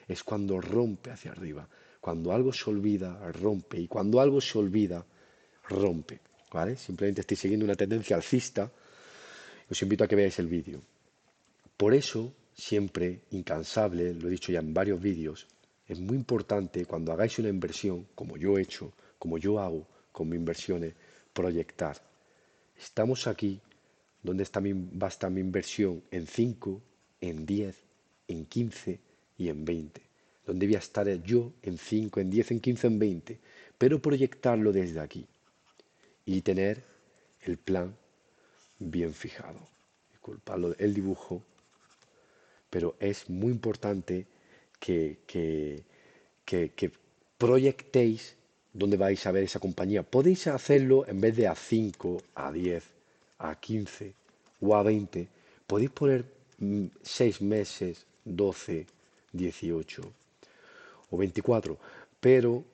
es 0.09 0.25
cuando 0.25 0.59
rompe 0.59 1.11
hacia 1.11 1.33
arriba. 1.33 1.69
Cuando 2.01 2.33
algo 2.33 2.51
se 2.53 2.71
olvida, 2.71 3.31
rompe. 3.33 3.79
Y 3.79 3.89
cuando 3.89 4.19
algo 4.19 4.41
se 4.41 4.59
olvida, 4.59 5.05
rompe. 5.69 6.19
¿Vale? 6.51 6.77
Simplemente 6.77 7.21
estoy 7.21 7.37
siguiendo 7.37 7.65
una 7.65 7.77
tendencia 7.77 8.17
alcista. 8.17 8.71
Os 9.71 9.83
invito 9.83 10.05
a 10.05 10.09
que 10.09 10.17
veáis 10.17 10.39
el 10.39 10.47
vídeo. 10.47 10.81
Por 11.77 11.93
eso, 11.93 12.33
siempre, 12.55 13.21
incansable, 13.33 14.15
lo 14.15 14.29
he 14.29 14.31
dicho 14.31 14.51
ya 14.51 14.61
en 14.61 14.73
varios 14.73 15.01
vídeos, 15.01 15.47
es 15.93 16.01
muy 16.01 16.17
importante 16.17 16.85
cuando 16.87 17.13
hagáis 17.13 17.39
una 17.39 17.49
inversión, 17.49 18.07
como 18.15 18.37
yo 18.37 18.59
he 18.59 18.63
hecho, 18.63 18.93
como 19.19 19.39
yo 19.39 19.59
hago 19.59 19.87
con 20.13 20.29
mis 20.29 20.39
inversiones, 20.39 20.95
proyectar 21.33 21.97
Estamos 22.83 23.29
aquí, 23.29 23.61
donde 24.23 24.43
está 24.43 24.61
mi, 24.61 24.73
va 24.73 25.07
a 25.07 25.09
estar 25.09 25.31
mi 25.31 25.41
inversión 25.41 26.03
en 26.11 26.27
5, 26.27 26.83
en 27.21 27.47
10, 27.47 27.77
en 28.27 28.45
15 28.47 29.01
y 29.39 29.49
en 29.49 29.65
20. 29.65 30.03
Donde 30.47 30.67
voy 30.67 30.75
a 30.75 30.79
estar 30.79 31.07
yo 31.23 31.53
en 31.63 31.79
5, 31.79 32.19
en 32.19 32.31
10, 32.31 32.51
en 32.51 32.61
15, 32.61 32.87
en 32.89 32.99
20. 32.99 33.39
Pero 33.79 34.03
proyectarlo 34.03 34.73
desde 34.73 34.99
aquí 34.99 35.27
y 36.27 36.41
tener 36.41 36.83
el 37.43 37.57
plan 37.57 37.97
bien 38.81 39.15
fijado. 39.15 39.61
Disculpadlo 40.11 40.75
el 40.79 40.95
dibujo, 40.95 41.43
pero 42.69 42.97
es 42.99 43.31
muy 43.31 43.53
importante 43.53 44.27
que, 44.83 45.19
que, 45.29 45.85
que, 46.45 46.73
que 46.75 46.91
proyectéis 47.39 48.35
dónde 48.75 48.97
vais 48.97 49.23
a 49.27 49.31
ver 49.31 49.45
esa 49.45 49.63
compañía. 49.63 50.03
Podéis 50.03 50.49
hacerlo 50.49 51.07
en 51.07 51.21
vez 51.21 51.37
de 51.37 51.47
a 51.47 51.55
5, 51.55 52.19
a 52.35 52.51
10, 52.51 52.83
a 53.39 53.55
15 53.55 54.13
o 54.61 54.75
a 54.75 54.83
20. 54.83 55.29
Podéis 55.71 55.91
poner 55.95 56.27
6 56.59 56.59
mm, 56.59 57.47
meses, 57.47 58.07
12, 58.25 58.87
18 59.31 60.03
o 61.11 61.17
24. 61.17 61.79
Pero 62.19 62.65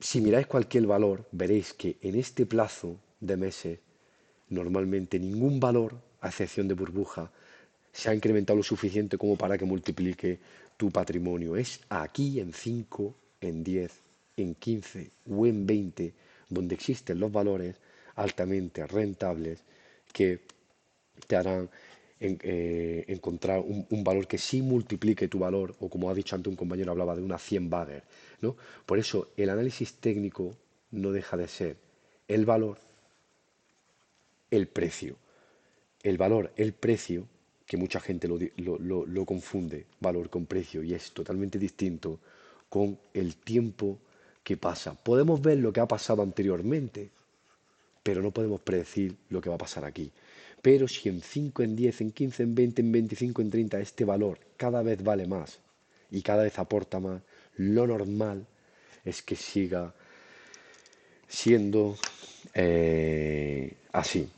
si 0.00 0.20
miráis 0.20 0.48
cualquier 0.48 0.86
valor, 0.90 1.28
veréis 1.30 1.74
que 1.74 1.96
en 2.02 2.18
este 2.18 2.44
plazo 2.44 2.98
de 3.20 3.36
meses, 3.36 3.78
normalmente 4.50 5.20
ningún 5.20 5.60
valor, 5.60 5.94
a 6.20 6.28
excepción 6.28 6.66
de 6.66 6.74
burbuja, 6.74 7.30
se 7.94 8.10
ha 8.10 8.14
incrementado 8.14 8.56
lo 8.56 8.64
suficiente 8.64 9.16
como 9.16 9.36
para 9.36 9.56
que 9.56 9.64
multiplique 9.64 10.38
tu 10.76 10.90
patrimonio. 10.90 11.54
Es 11.54 11.80
aquí 11.88 12.40
en 12.40 12.52
5, 12.52 13.14
en 13.40 13.62
10, 13.62 13.92
en 14.36 14.54
15 14.56 15.10
o 15.30 15.46
en 15.46 15.64
20, 15.64 16.12
donde 16.48 16.74
existen 16.74 17.20
los 17.20 17.30
valores 17.30 17.76
altamente 18.16 18.84
rentables 18.86 19.60
que 20.12 20.40
te 21.28 21.36
harán 21.36 21.70
eh, 22.18 23.04
encontrar 23.06 23.60
un, 23.60 24.02
valor 24.02 24.26
que 24.26 24.38
sí 24.38 24.60
multiplique 24.60 25.28
tu 25.28 25.38
valor, 25.38 25.76
o 25.78 25.88
como 25.88 26.10
ha 26.10 26.14
dicho 26.14 26.34
antes 26.34 26.50
un 26.50 26.56
compañero, 26.56 26.90
hablaba 26.90 27.14
de 27.14 27.22
una 27.22 27.38
100 27.38 27.70
bagger. 27.70 28.02
¿no? 28.40 28.56
Por 28.84 28.98
eso 28.98 29.28
el 29.36 29.50
análisis 29.50 29.94
técnico 29.94 30.56
no 30.90 31.12
deja 31.12 31.36
de 31.36 31.46
ser 31.46 31.76
el 32.26 32.44
valor, 32.44 32.78
el 34.50 34.66
precio. 34.66 35.16
El 36.02 36.18
valor, 36.18 36.52
el 36.56 36.74
precio, 36.74 37.28
que 37.66 37.76
mucha 37.76 38.00
gente 38.00 38.28
lo, 38.28 38.78
lo 38.78 39.24
confunde, 39.24 39.86
valor 40.00 40.28
con 40.30 40.46
precio, 40.46 40.82
y 40.82 40.94
es 40.94 41.12
totalmente 41.12 41.58
distinto 41.58 42.18
con 42.68 42.98
el 43.14 43.36
tiempo 43.36 43.98
qué 44.42 44.56
pasa. 44.56 44.94
Podemos 44.94 45.40
ver 45.40 45.58
lo 45.58 45.72
que 45.72 45.80
ha 45.80 45.88
pasado 45.88 46.22
anteriormente, 46.22 47.10
pero 48.02 48.22
no 48.22 48.30
podemos 48.30 48.60
predecir 48.60 49.16
lo 49.30 49.40
que 49.40 49.48
va 49.48 49.54
a 49.54 49.58
pasar 49.58 49.84
aquí. 49.84 50.12
Pero 50.60 50.88
si 50.88 51.08
en 51.08 51.20
5, 51.20 51.62
en 51.62 51.76
10, 51.76 52.00
en 52.00 52.12
15, 52.12 52.42
en 52.42 52.54
20, 52.54 52.82
en 52.82 52.92
25, 52.92 53.42
en 53.42 53.50
30 53.50 53.80
este 53.80 54.04
valor 54.04 54.38
cada 54.56 54.82
vez 54.82 55.02
vale 55.02 55.26
más 55.26 55.58
y 56.10 56.22
cada 56.22 56.44
vez 56.44 56.58
aporta 56.58 57.00
más, 57.00 57.20
lo 57.56 57.86
normal 57.86 58.46
es 59.04 59.22
que 59.22 59.36
siga 59.36 59.92
siendo 61.28 61.96
eh, 62.54 63.74
así. 63.92 64.28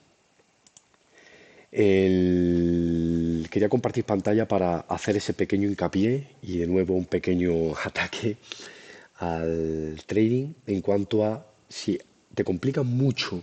Quería 3.57 3.71
compartir 3.71 4.05
pantalla 4.05 4.47
para 4.47 4.81
hacer 4.81 5.17
ese 5.17 5.33
pequeño 5.33 5.67
hincapié 5.67 6.27
y 6.43 6.59
de 6.59 6.67
nuevo 6.67 6.93
un 6.93 7.07
pequeño 7.07 7.75
ataque 7.85 8.37
al 9.15 9.97
trading 10.05 10.53
en 10.67 10.83
cuanto 10.83 11.25
a 11.25 11.47
si 11.67 11.99
te 12.35 12.45
complica 12.45 12.83
mucho, 12.83 13.43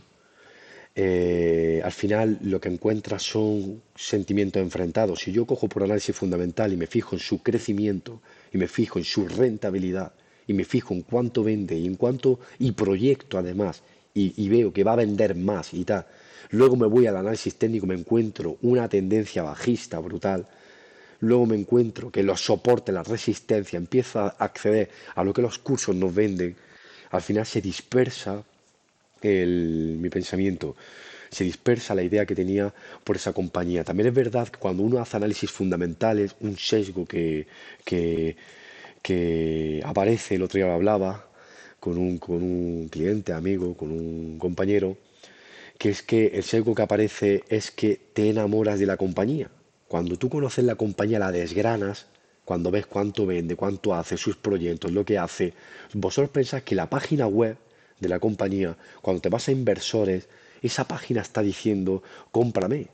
eh, 0.93 1.81
al 1.83 1.91
final 1.91 2.37
lo 2.43 2.61
que 2.61 2.69
encuentras 2.69 3.23
son 3.23 3.81
sentimientos 3.95 4.61
enfrentados. 4.61 5.19
Si 5.21 5.31
yo 5.31 5.47
cojo 5.47 5.67
por 5.67 5.81
análisis 5.81 6.15
fundamental 6.15 6.71
y 6.71 6.77
me 6.77 6.85
fijo 6.85 7.15
en 7.15 7.19
su 7.19 7.41
crecimiento 7.41 8.21
y 8.53 8.59
me 8.59 8.67
fijo 8.67 8.99
en 8.99 9.05
su 9.05 9.27
rentabilidad 9.27 10.13
y 10.45 10.53
me 10.53 10.63
fijo 10.63 10.93
en 10.93 11.01
cuánto 11.01 11.43
vende 11.43 11.75
y 11.75 11.87
en 11.87 11.95
cuánto 11.95 12.39
y 12.59 12.73
proyecto 12.73 13.39
además 13.39 13.81
y, 14.13 14.31
y 14.37 14.47
veo 14.47 14.71
que 14.73 14.83
va 14.83 14.93
a 14.93 14.97
vender 14.97 15.33
más 15.33 15.73
y 15.73 15.83
tal, 15.85 16.05
luego 16.51 16.75
me 16.75 16.87
voy 16.87 17.07
al 17.07 17.17
análisis 17.17 17.55
técnico, 17.55 17.85
me 17.85 17.95
encuentro 17.95 18.57
una 18.61 18.87
tendencia 18.89 19.43
bajista 19.43 19.99
brutal 19.99 20.47
luego 21.23 21.45
me 21.45 21.55
encuentro 21.55 22.11
que 22.11 22.21
los 22.21 22.41
soportes, 22.41 22.93
la 22.93 23.03
resistencia, 23.03 23.77
empiezo 23.77 24.19
a 24.19 24.27
acceder 24.39 24.89
a 25.15 25.23
lo 25.23 25.33
que 25.33 25.41
los 25.41 25.57
cursos 25.57 25.95
nos 25.95 26.13
venden, 26.13 26.55
al 27.11 27.21
final 27.21 27.45
se 27.45 27.61
dispersa 27.61 28.43
mi 29.23 30.09
pensamiento, 30.09 30.75
se 31.31 31.45
dispersa 31.45 31.95
la 31.95 32.03
idea 32.03 32.25
que 32.25 32.35
tenía 32.35 32.73
por 33.03 33.15
esa 33.15 33.31
compañía. 33.31 33.85
También 33.85 34.07
es 34.07 34.13
verdad 34.13 34.49
que 34.49 34.59
cuando 34.59 34.83
uno 34.83 34.99
hace 34.99 35.15
análisis 35.17 35.49
fundamentales, 35.49 36.35
un 36.41 36.57
sesgo 36.57 37.05
que 37.05 37.47
aparece, 39.85 40.35
el 40.35 40.43
otro 40.43 40.57
día 40.57 40.67
lo 40.67 40.73
hablaba 40.73 41.25
con 41.79 41.97
un, 41.97 42.17
con 42.17 42.43
un 42.43 42.89
cliente, 42.89 43.31
amigo, 43.31 43.75
con 43.77 43.91
un 43.91 44.37
compañero, 44.39 44.97
que 45.77 45.89
es 45.89 46.01
que 46.01 46.27
el 46.27 46.43
sesgo 46.43 46.75
que 46.75 46.81
aparece 46.81 47.43
es 47.49 47.71
que 47.71 47.99
te 48.13 48.29
enamoras 48.29 48.79
de 48.79 48.85
la 48.85 48.97
compañía. 48.97 49.49
Cuando 49.87 50.17
tú 50.17 50.29
conoces 50.29 50.65
la 50.65 50.75
compañía, 50.75 51.19
la 51.19 51.31
desgranas, 51.31 52.07
cuando 52.45 52.71
ves 52.71 52.85
cuánto 52.85 53.25
vende, 53.25 53.55
cuánto 53.55 53.93
hace, 53.93 54.17
sus 54.17 54.35
proyectos, 54.35 54.91
lo 54.91 55.05
que 55.05 55.17
hace, 55.17 55.53
vosotros 55.93 56.29
pensáis 56.29 56.63
que 56.63 56.75
la 56.75 56.89
página 56.89 57.27
web 57.27 57.57
de 57.99 58.09
la 58.09 58.19
compañía, 58.19 58.75
cuando 59.01 59.21
te 59.21 59.29
vas 59.29 59.47
a 59.47 59.51
inversores, 59.51 60.27
esa 60.61 60.87
página 60.87 61.21
está 61.21 61.41
diciendo, 61.41 62.03
cómprame, 62.31 62.87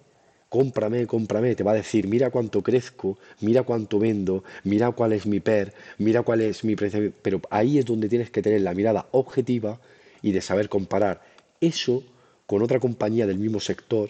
cómprame, 0.49 1.05
cómprame, 1.07 1.55
te 1.55 1.63
va 1.63 1.71
a 1.71 1.75
decir, 1.75 2.07
mira 2.07 2.31
cuánto 2.31 2.61
crezco, 2.61 3.17
mira 3.41 3.63
cuánto 3.63 3.99
vendo, 3.99 4.43
mira 4.63 4.91
cuál 4.91 5.13
es 5.13 5.25
mi 5.25 5.39
PER, 5.39 5.73
mira 5.97 6.23
cuál 6.23 6.41
es 6.41 6.63
mi 6.63 6.75
precio, 6.75 7.11
pero 7.21 7.41
ahí 7.49 7.77
es 7.77 7.85
donde 7.85 8.09
tienes 8.09 8.31
que 8.31 8.41
tener 8.41 8.61
la 8.61 8.73
mirada 8.73 9.07
objetiva 9.11 9.79
y 10.21 10.31
de 10.31 10.41
saber 10.41 10.69
comparar 10.69 11.21
eso 11.61 12.03
con 12.49 12.63
otra 12.63 12.79
compañía 12.79 13.27
del 13.27 13.37
mismo 13.37 13.59
sector, 13.59 14.09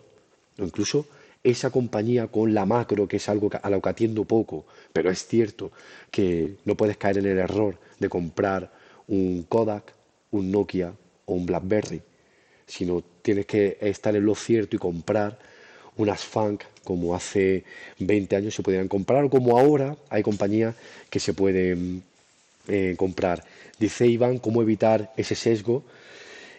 o 0.57 0.63
incluso 0.63 1.07
esa 1.43 1.71
compañía 1.71 2.27
con 2.27 2.53
la 2.53 2.65
macro, 2.65 3.05
que 3.05 3.17
es 3.17 3.27
algo 3.27 3.49
a 3.61 3.69
lo 3.69 3.81
que 3.81 3.89
atiendo 3.89 4.23
poco, 4.23 4.63
pero 4.93 5.11
es 5.11 5.27
cierto 5.27 5.73
que 6.09 6.55
no 6.63 6.75
puedes 6.75 6.95
caer 6.95 7.17
en 7.17 7.25
el 7.25 7.37
error 7.37 7.77
de 7.99 8.07
comprar 8.07 8.71
un 9.09 9.43
Kodak, 9.43 9.91
un 10.31 10.51
Nokia 10.51 10.93
o 11.25 11.33
un 11.33 11.45
BlackBerry, 11.45 12.01
sino 12.65 13.03
tienes 13.21 13.45
que 13.45 13.77
estar 13.81 14.15
en 14.15 14.25
lo 14.25 14.35
cierto 14.35 14.77
y 14.77 14.79
comprar 14.79 15.37
unas 15.97 16.23
Funk 16.23 16.63
como 16.85 17.13
hace 17.13 17.65
20 17.99 18.37
años 18.37 18.55
se 18.55 18.63
podían 18.63 18.87
comprar 18.87 19.25
o 19.25 19.29
como 19.29 19.59
ahora 19.59 19.97
hay 20.09 20.23
compañías 20.23 20.75
que 21.09 21.19
se 21.19 21.33
pueden 21.33 22.03
eh, 22.69 22.95
comprar. 22.97 23.43
Dice 23.77 24.07
Iván 24.07 24.37
cómo 24.37 24.61
evitar 24.61 25.11
ese 25.17 25.35
sesgo 25.35 25.83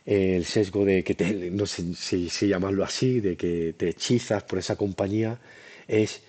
el 0.06 0.44
sesgo 0.44 0.84
de 0.84 1.04
que 1.04 1.14
te, 1.14 1.50
no 1.50 1.66
sé 1.66 1.94
si, 1.94 2.48
llamarlo 2.48 2.84
así, 2.84 3.20
de 3.20 3.36
que 3.36 3.74
te 3.76 3.90
hechizas 3.90 4.42
por 4.42 4.58
esa 4.58 4.76
compañía, 4.76 5.38
es 5.86 6.22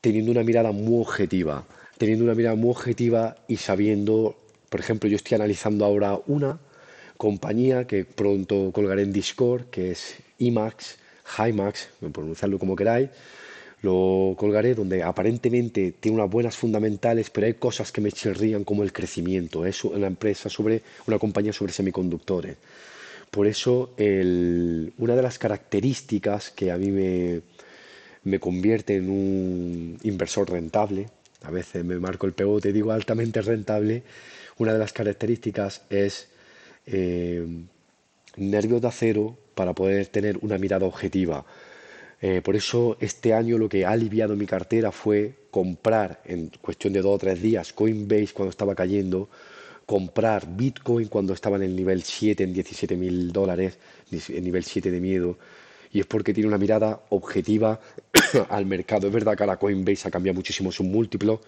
teniendo 0.00 0.30
una 0.30 0.42
mirada 0.42 0.72
muy 0.72 1.00
objetiva, 1.00 1.66
teniendo 1.98 2.24
una 2.24 2.34
mirada 2.34 2.56
muy 2.56 2.70
objetiva 2.70 3.36
y 3.48 3.56
sabiendo, 3.56 4.36
por 4.68 4.80
ejemplo, 4.80 5.08
yo 5.08 5.16
estoy 5.16 5.36
analizando 5.36 5.84
ahora 5.84 6.18
una 6.26 6.58
compañía 7.16 7.86
que 7.86 8.04
pronto 8.04 8.70
colgaré 8.72 9.02
en 9.02 9.12
Discord, 9.12 9.66
que 9.70 9.90
es 9.90 10.16
IMAX, 10.38 10.96
HIMAX, 11.36 11.88
pronunciarlo 12.12 12.58
como 12.58 12.76
queráis, 12.76 13.10
lo 13.82 14.34
colgaré 14.36 14.74
donde 14.74 15.02
aparentemente 15.02 15.92
tiene 16.00 16.16
unas 16.18 16.30
buenas 16.30 16.56
fundamentales, 16.56 17.30
pero 17.30 17.46
hay 17.46 17.54
cosas 17.54 17.92
que 17.92 18.00
me 18.00 18.10
chirrían 18.10 18.64
como 18.64 18.82
el 18.82 18.92
crecimiento. 18.92 19.64
Es 19.64 19.84
una 19.84 20.06
empresa 20.06 20.48
sobre, 20.48 20.82
una 21.06 21.18
compañía 21.18 21.52
sobre 21.52 21.72
semiconductores. 21.72 22.56
Por 23.30 23.46
eso, 23.46 23.94
una 23.96 25.16
de 25.16 25.22
las 25.22 25.38
características 25.38 26.50
que 26.50 26.70
a 26.70 26.78
mí 26.78 26.90
me, 26.90 27.42
me 28.24 28.40
convierte 28.40 28.96
en 28.96 29.10
un 29.10 29.98
inversor 30.02 30.50
rentable, 30.50 31.08
a 31.42 31.50
veces 31.50 31.84
me 31.84 31.98
marco 31.98 32.26
el 32.26 32.32
pegote, 32.32 32.72
digo 32.72 32.92
altamente 32.92 33.42
rentable, 33.42 34.02
una 34.58 34.72
de 34.72 34.78
las 34.78 34.92
características 34.92 35.82
es 35.88 36.28
eh, 36.86 37.46
nervios 38.36 38.82
de 38.82 38.88
acero 38.88 39.36
para 39.54 39.72
poder 39.72 40.06
tener 40.06 40.38
una 40.42 40.58
mirada 40.58 40.86
objetiva. 40.86 41.44
Eh, 42.20 42.42
por 42.42 42.56
eso 42.56 42.96
este 43.00 43.32
año 43.32 43.58
lo 43.58 43.68
que 43.68 43.84
ha 43.84 43.90
aliviado 43.90 44.34
mi 44.34 44.46
cartera 44.46 44.90
fue 44.90 45.34
comprar 45.52 46.20
en 46.24 46.50
cuestión 46.60 46.92
de 46.92 47.00
dos 47.00 47.14
o 47.14 47.18
tres 47.18 47.40
días 47.40 47.72
Coinbase 47.72 48.34
cuando 48.34 48.50
estaba 48.50 48.74
cayendo, 48.74 49.28
comprar 49.88 50.46
Bitcoin 50.54 51.08
cuando 51.08 51.32
estaba 51.32 51.56
en 51.56 51.62
el 51.62 51.74
nivel 51.74 52.02
7, 52.02 52.44
en 52.44 52.52
17 52.52 52.94
mil 52.94 53.32
dólares, 53.32 53.78
en 54.10 54.44
nivel 54.44 54.62
7 54.62 54.90
de 54.90 55.00
miedo. 55.00 55.38
Y 55.94 56.00
es 56.00 56.04
porque 56.04 56.34
tiene 56.34 56.46
una 56.46 56.58
mirada 56.58 57.00
objetiva 57.08 57.80
al 58.50 58.66
mercado. 58.66 59.06
Es 59.06 59.12
verdad 59.14 59.34
que 59.34 59.44
ahora 59.44 59.56
Coinbase 59.56 60.06
ha 60.06 60.10
cambiado 60.10 60.34
muchísimo 60.34 60.70
su 60.70 60.84
múltiplo, 60.84 61.40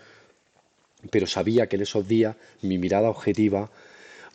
pero 1.10 1.26
sabía 1.26 1.66
que 1.66 1.76
en 1.76 1.82
esos 1.82 2.08
días 2.08 2.34
mi 2.62 2.78
mirada 2.78 3.10
objetiva 3.10 3.70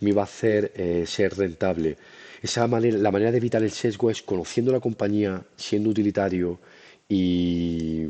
me 0.02 0.12
iba 0.12 0.22
a 0.22 0.26
hacer 0.26 0.72
eh, 0.76 1.06
ser 1.08 1.36
rentable. 1.36 1.98
Esa 2.44 2.68
manera, 2.68 3.00
la 3.00 3.10
manera 3.10 3.32
de 3.32 3.38
evitar 3.38 3.64
el 3.64 3.72
sesgo 3.72 4.12
es 4.12 4.22
conociendo 4.22 4.72
la 4.72 4.82
compañía, 4.82 5.44
siendo 5.56 5.90
utilitario 5.90 6.60
y, 7.10 8.06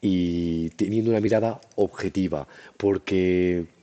y 0.00 0.70
teniendo 0.70 1.10
una 1.10 1.20
mirada 1.20 1.60
objetiva, 1.74 2.48
porque 2.78 3.75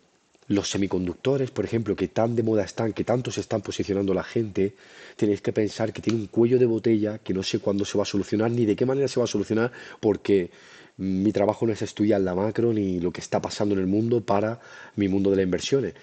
los 0.54 0.70
semiconductores, 0.70 1.52
por 1.52 1.66
ejemplo, 1.66 1.96
que 1.96 2.08
tan 2.08 2.36
de 2.36 2.44
moda 2.44 2.64
están, 2.64 2.94
que 2.94 3.04
tanto 3.04 3.32
se 3.32 3.42
están 3.42 3.62
posicionando 3.62 4.14
la 4.14 4.24
gente, 4.24 4.76
tenéis 5.16 5.42
que 5.42 5.54
pensar 5.54 5.92
que 5.94 6.02
tiene 6.02 6.20
un 6.20 6.28
cuello 6.28 6.60
de 6.60 6.66
botella 6.66 7.20
que 7.20 7.34
no 7.34 7.44
sé 7.44 7.60
cuándo 7.60 7.86
se 7.86 7.98
va 7.98 8.04
a 8.04 8.06
solucionar 8.06 8.52
ni 8.52 8.66
de 8.66 8.76
qué 8.76 8.86
manera 8.86 9.08
se 9.08 9.20
va 9.20 9.26
a 9.26 9.28
solucionar, 9.28 9.72
porque 10.00 10.52
mi 10.98 11.32
trabajo 11.32 11.66
no 11.66 11.74
es 11.74 11.82
estudiar 11.82 12.22
la 12.22 12.36
macro 12.36 12.72
ni 12.72 13.00
lo 13.00 13.12
que 13.12 13.22
está 13.22 13.42
pasando 13.42 13.74
en 13.74 13.82
el 13.82 13.88
mundo 13.88 14.22
para 14.22 14.60
mi 14.96 15.08
mundo 15.08 15.32
de 15.32 15.38
las 15.38 15.44
inversiones. 15.44 15.96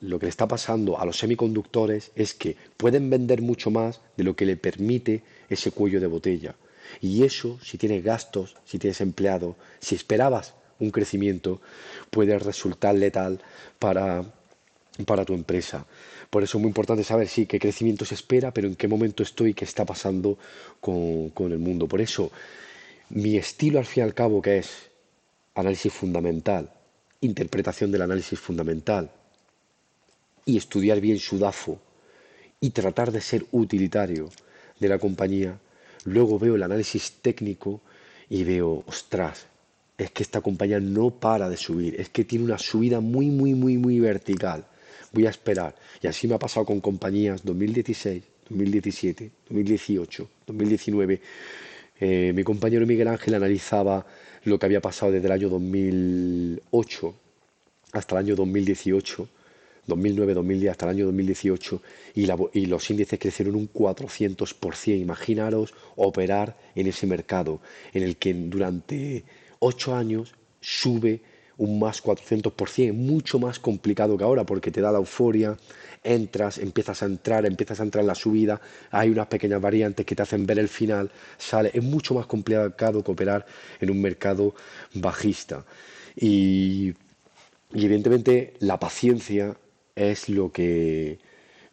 lo 0.00 0.18
que 0.18 0.26
le 0.26 0.30
está 0.30 0.48
pasando 0.48 0.98
a 0.98 1.04
los 1.04 1.18
semiconductores 1.18 2.10
es 2.16 2.34
que 2.34 2.56
pueden 2.76 3.08
vender 3.10 3.42
mucho 3.42 3.70
más 3.70 4.00
de 4.16 4.24
lo 4.24 4.34
que 4.34 4.46
le 4.46 4.56
permite 4.56 5.22
ese 5.48 5.70
cuello 5.70 6.00
de 6.00 6.08
botella. 6.08 6.56
Y 7.00 7.22
eso, 7.24 7.58
si 7.62 7.78
tienes 7.78 8.02
gastos, 8.02 8.56
si 8.64 8.78
tienes 8.78 9.00
empleado, 9.00 9.56
si 9.80 9.94
esperabas 9.94 10.54
un 10.78 10.90
crecimiento, 10.90 11.60
puede 12.10 12.38
resultar 12.38 12.94
letal 12.94 13.40
para, 13.78 14.24
para 15.04 15.24
tu 15.24 15.34
empresa. 15.34 15.86
Por 16.30 16.42
eso 16.42 16.58
es 16.58 16.62
muy 16.62 16.68
importante 16.68 17.04
saber, 17.04 17.28
sí, 17.28 17.46
qué 17.46 17.58
crecimiento 17.58 18.04
se 18.04 18.14
espera, 18.14 18.52
pero 18.52 18.68
en 18.68 18.76
qué 18.76 18.88
momento 18.88 19.22
estoy, 19.22 19.54
qué 19.54 19.64
está 19.64 19.84
pasando 19.84 20.38
con, 20.80 21.30
con 21.30 21.52
el 21.52 21.58
mundo. 21.58 21.86
Por 21.86 22.00
eso, 22.00 22.30
mi 23.10 23.36
estilo 23.36 23.78
al 23.78 23.86
fin 23.86 24.02
y 24.02 24.04
al 24.04 24.14
cabo, 24.14 24.42
que 24.42 24.58
es 24.58 24.90
análisis 25.54 25.92
fundamental, 25.92 26.70
interpretación 27.20 27.90
del 27.90 28.02
análisis 28.02 28.38
fundamental 28.38 29.10
y 30.44 30.56
estudiar 30.56 31.00
bien 31.00 31.18
su 31.18 31.38
DAFO 31.38 31.80
y 32.60 32.70
tratar 32.70 33.12
de 33.12 33.20
ser 33.20 33.46
utilitario 33.52 34.28
de 34.78 34.88
la 34.88 34.98
compañía, 34.98 35.58
luego 36.04 36.38
veo 36.38 36.56
el 36.56 36.62
análisis 36.62 37.14
técnico 37.22 37.80
y 38.28 38.44
veo, 38.44 38.84
ostras, 38.86 39.46
es 39.98 40.10
que 40.10 40.22
esta 40.22 40.40
compañía 40.40 40.78
no 40.80 41.10
para 41.10 41.48
de 41.48 41.56
subir, 41.56 41.98
es 42.00 42.08
que 42.10 42.24
tiene 42.24 42.44
una 42.44 42.58
subida 42.58 43.00
muy, 43.00 43.26
muy, 43.30 43.54
muy, 43.54 43.78
muy 43.78 43.98
vertical. 44.00 44.66
Voy 45.12 45.26
a 45.26 45.30
esperar. 45.30 45.74
Y 46.02 46.06
así 46.06 46.28
me 46.28 46.34
ha 46.34 46.38
pasado 46.38 46.66
con 46.66 46.80
compañías 46.80 47.44
2016, 47.44 48.22
2017, 48.50 49.30
2018, 49.48 50.28
2019. 50.46 51.20
mi 52.34 52.44
compañero 52.44 52.86
Miguel 52.86 53.08
Ángel 53.08 53.34
analizaba 53.34 54.04
lo 54.44 54.58
que 54.58 54.66
había 54.66 54.80
pasado 54.80 55.12
desde 55.12 55.26
el 55.26 55.32
año 55.32 55.48
2008 55.48 57.14
hasta 57.92 58.14
el 58.16 58.26
año 58.26 58.36
2018, 58.36 59.28
2009, 59.86 60.34
2010 60.34 60.70
hasta 60.70 60.86
el 60.86 60.90
año 60.90 61.06
2018 61.06 61.82
y, 62.14 62.28
y 62.52 62.66
los 62.66 62.90
índices 62.90 63.18
crecieron 63.18 63.54
un 63.54 63.72
400%. 63.72 65.00
Imaginaros 65.00 65.72
operar 65.96 66.56
en 66.74 66.86
ese 66.86 67.06
mercado 67.06 67.60
en 67.94 68.02
el 68.02 68.16
que 68.16 68.34
durante 68.34 69.24
ocho 69.58 69.94
años 69.94 70.34
sube 70.60 71.20
un 71.58 71.78
más 71.78 72.02
400%, 72.02 72.92
mucho 72.92 73.38
más 73.38 73.58
complicado 73.58 74.16
que 74.18 74.24
ahora 74.24 74.44
porque 74.44 74.70
te 74.70 74.80
da 74.80 74.92
la 74.92 74.98
euforia, 74.98 75.56
entras, 76.04 76.58
empiezas 76.58 77.02
a 77.02 77.06
entrar, 77.06 77.46
empiezas 77.46 77.80
a 77.80 77.82
entrar 77.82 78.02
en 78.02 78.08
la 78.08 78.14
subida, 78.14 78.60
hay 78.90 79.10
unas 79.10 79.26
pequeñas 79.26 79.60
variantes 79.60 80.04
que 80.04 80.14
te 80.14 80.22
hacen 80.22 80.46
ver 80.46 80.58
el 80.58 80.68
final, 80.68 81.10
sale, 81.38 81.70
es 81.72 81.82
mucho 81.82 82.14
más 82.14 82.26
complicado 82.26 83.02
que 83.02 83.10
operar 83.10 83.46
en 83.80 83.90
un 83.90 84.00
mercado 84.02 84.54
bajista. 84.94 85.64
Y, 86.14 86.94
y 87.72 87.84
evidentemente 87.84 88.54
la 88.60 88.78
paciencia 88.78 89.56
es 89.94 90.28
lo 90.28 90.52
que 90.52 91.18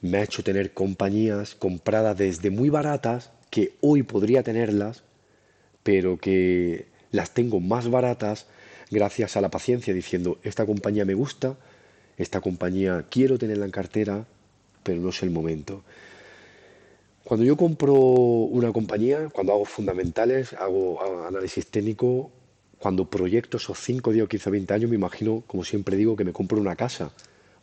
me 0.02 0.17
ha 0.17 0.24
hecho 0.24 0.43
tener 0.43 0.74
compañías 0.74 1.56
compradas 1.56 2.17
desde 2.17 2.50
muy 2.50 2.69
baratas, 2.69 3.32
que 3.50 3.74
hoy 3.82 4.04
podría 4.04 4.43
tenerlas, 4.43 5.04
pero 5.84 6.17
que 6.17 6.92
las 7.13 7.32
tengo 7.32 7.62
más 7.62 7.89
baratas 7.89 8.47
gracias 8.91 9.38
a 9.38 9.41
la 9.41 9.49
paciencia, 9.49 9.93
diciendo, 9.93 10.39
esta 10.43 10.65
compañía 10.65 11.06
me 11.06 11.13
gusta, 11.13 11.56
esta 12.17 12.41
compañía 12.41 13.06
quiero 13.10 13.38
tenerla 13.38 13.65
en 13.65 13.71
cartera, 13.71 14.26
pero 14.82 14.99
no 14.99 15.10
es 15.10 15.23
el 15.23 15.30
momento. 15.30 15.84
Cuando 17.23 17.45
yo 17.45 17.56
compro 17.56 17.93
una 17.93 18.73
compañía, 18.73 19.30
cuando 19.30 19.54
hago 19.54 19.63
fundamentales, 19.63 20.54
hago 20.54 21.26
análisis 21.28 21.67
técnico, 21.67 22.32
cuando 22.80 23.06
proyecto 23.06 23.58
esos 23.58 23.80
5, 23.80 24.12
10, 24.12 24.28
15, 24.28 24.49
20 24.49 24.73
años, 24.73 24.89
me 24.89 24.95
imagino, 24.95 25.43
como 25.45 25.63
siempre 25.63 25.95
digo, 25.95 26.17
que 26.17 26.26
me 26.26 26.34
compro 26.34 26.60
una 26.60 26.76
casa. 26.76 27.12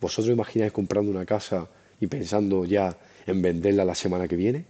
¿Vosotros 0.01 0.33
imagináis 0.33 0.73
comprando 0.73 1.11
una 1.11 1.27
casa 1.27 1.69
y 2.01 2.07
pensando 2.07 2.65
ya 2.65 2.97
en 3.27 3.43
venderla 3.43 3.85
la 3.85 3.97
semana 3.97 4.29
que 4.29 4.37
viene? 4.37 4.65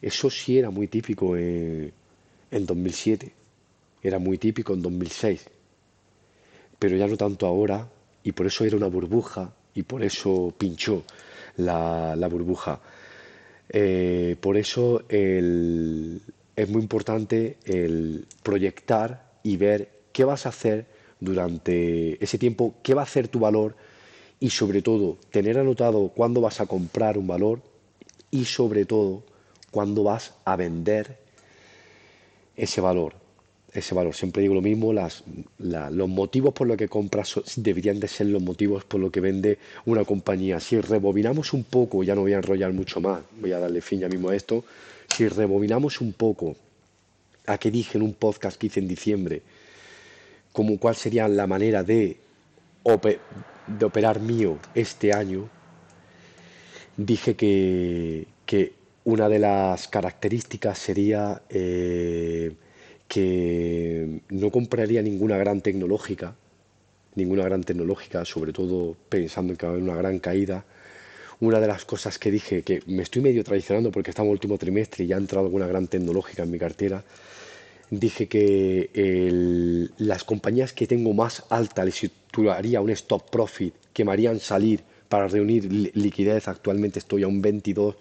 Eso 0.00 0.30
sí 0.30 0.56
era 0.56 0.70
muy 0.70 0.86
típico 0.86 1.36
en 1.36 1.92
2007 2.50 3.37
era 4.02 4.18
muy 4.18 4.38
típico 4.38 4.74
en 4.74 4.82
2006, 4.82 5.44
pero 6.78 6.96
ya 6.96 7.06
no 7.06 7.16
tanto 7.16 7.46
ahora 7.46 7.88
y 8.22 8.32
por 8.32 8.46
eso 8.46 8.64
era 8.64 8.76
una 8.76 8.86
burbuja 8.86 9.52
y 9.74 9.82
por 9.82 10.02
eso 10.02 10.52
pinchó 10.56 11.04
la, 11.56 12.28
burbuja. 12.30 12.80
Eh, 13.68 14.36
por 14.40 14.56
eso 14.56 15.02
es 15.08 16.68
muy 16.68 16.82
importante 16.82 17.58
el 17.64 18.26
proyectar 18.42 19.32
y 19.42 19.56
ver 19.56 19.88
qué 20.12 20.24
vas 20.24 20.46
a 20.46 20.50
hacer 20.50 20.86
durante 21.20 22.22
ese 22.22 22.38
tiempo, 22.38 22.74
qué 22.82 22.94
va 22.94 23.02
a 23.02 23.04
hacer 23.04 23.28
tu 23.28 23.40
valor 23.40 23.76
y 24.40 24.50
sobre 24.50 24.82
todo 24.82 25.18
tener 25.30 25.58
anotado 25.58 26.08
cuándo 26.08 26.40
vas 26.40 26.60
a 26.60 26.66
comprar 26.66 27.18
un 27.18 27.26
valor 27.26 27.60
y 28.30 28.44
sobre 28.44 28.84
todo 28.84 29.24
cuándo 29.70 30.04
vas 30.04 30.34
a 30.44 30.56
vender 30.56 31.18
ese 32.56 32.80
valor 32.80 33.27
ese 33.78 33.94
valor. 33.94 34.14
Siempre 34.14 34.42
digo 34.42 34.54
lo 34.54 34.62
mismo, 34.62 34.92
los 34.92 36.08
motivos 36.08 36.52
por 36.54 36.66
los 36.66 36.76
que 36.76 36.88
compras 36.88 37.40
deberían 37.56 38.00
de 38.00 38.08
ser 38.08 38.26
los 38.26 38.42
motivos 38.42 38.84
por 38.84 39.00
los 39.00 39.10
que 39.10 39.20
vende 39.20 39.58
una 39.86 40.04
compañía. 40.04 40.60
Si 40.60 40.80
rebobinamos 40.80 41.52
un 41.52 41.64
poco, 41.64 42.02
ya 42.02 42.14
no 42.14 42.22
voy 42.22 42.32
a 42.32 42.36
enrollar 42.36 42.72
mucho 42.72 43.00
más, 43.00 43.22
voy 43.40 43.52
a 43.52 43.58
darle 43.58 43.80
fin 43.80 44.00
ya 44.00 44.08
mismo 44.08 44.28
a 44.28 44.36
esto, 44.36 44.64
si 45.14 45.28
rebobinamos 45.28 46.00
un 46.00 46.12
poco 46.12 46.56
a 47.46 47.58
que 47.58 47.70
dije 47.70 47.96
en 47.96 48.02
un 48.02 48.14
podcast 48.14 48.58
que 48.58 48.66
hice 48.66 48.80
en 48.80 48.88
diciembre, 48.88 49.42
como 50.52 50.78
cuál 50.78 50.94
sería 50.96 51.26
la 51.28 51.46
manera 51.46 51.82
de, 51.82 52.18
operar 52.82 54.20
mío 54.20 54.58
este 54.74 55.12
año, 55.12 55.48
dije 56.96 57.36
que, 57.36 58.26
que 58.44 58.72
una 59.04 59.28
de 59.28 59.38
las 59.38 59.88
características 59.88 60.78
sería... 60.78 61.42
Eh, 61.48 62.52
que 63.08 64.20
no 64.28 64.50
compraría 64.50 65.02
ninguna 65.02 65.38
gran 65.38 65.62
tecnológica, 65.62 66.36
ninguna 67.14 67.44
gran 67.44 67.64
tecnológica, 67.64 68.24
sobre 68.24 68.52
todo 68.52 68.94
pensando 69.08 69.52
en 69.52 69.56
que 69.56 69.66
va 69.66 69.72
a 69.72 69.74
haber 69.74 69.82
una 69.82 69.96
gran 69.96 70.18
caída. 70.18 70.64
Una 71.40 71.60
de 71.60 71.68
las 71.68 71.84
cosas 71.84 72.18
que 72.18 72.32
dije, 72.32 72.62
que 72.62 72.82
me 72.86 73.02
estoy 73.02 73.22
medio 73.22 73.44
traicionando 73.44 73.92
porque 73.92 74.10
estamos 74.10 74.28
en 74.28 74.32
último 74.32 74.58
trimestre 74.58 75.04
y 75.04 75.08
ya 75.08 75.16
ha 75.16 75.20
entrado 75.20 75.46
alguna 75.46 75.68
gran 75.68 75.86
tecnológica 75.86 76.42
en 76.42 76.50
mi 76.50 76.58
cartera, 76.58 77.04
dije 77.90 78.26
que 78.26 79.88
las 79.98 80.24
compañías 80.24 80.72
que 80.72 80.88
tengo 80.88 81.14
más 81.14 81.44
alta 81.48 81.84
les 81.84 81.94
situaría 81.94 82.80
un 82.80 82.90
stop 82.90 83.30
profit 83.30 83.72
que 83.92 84.04
me 84.04 84.12
harían 84.12 84.40
salir 84.40 84.82
para 85.08 85.28
reunir 85.28 85.72
liquidez. 85.94 86.48
Actualmente 86.48 86.98
estoy 86.98 87.22
a 87.22 87.28
un 87.28 87.40
22% 87.40 87.94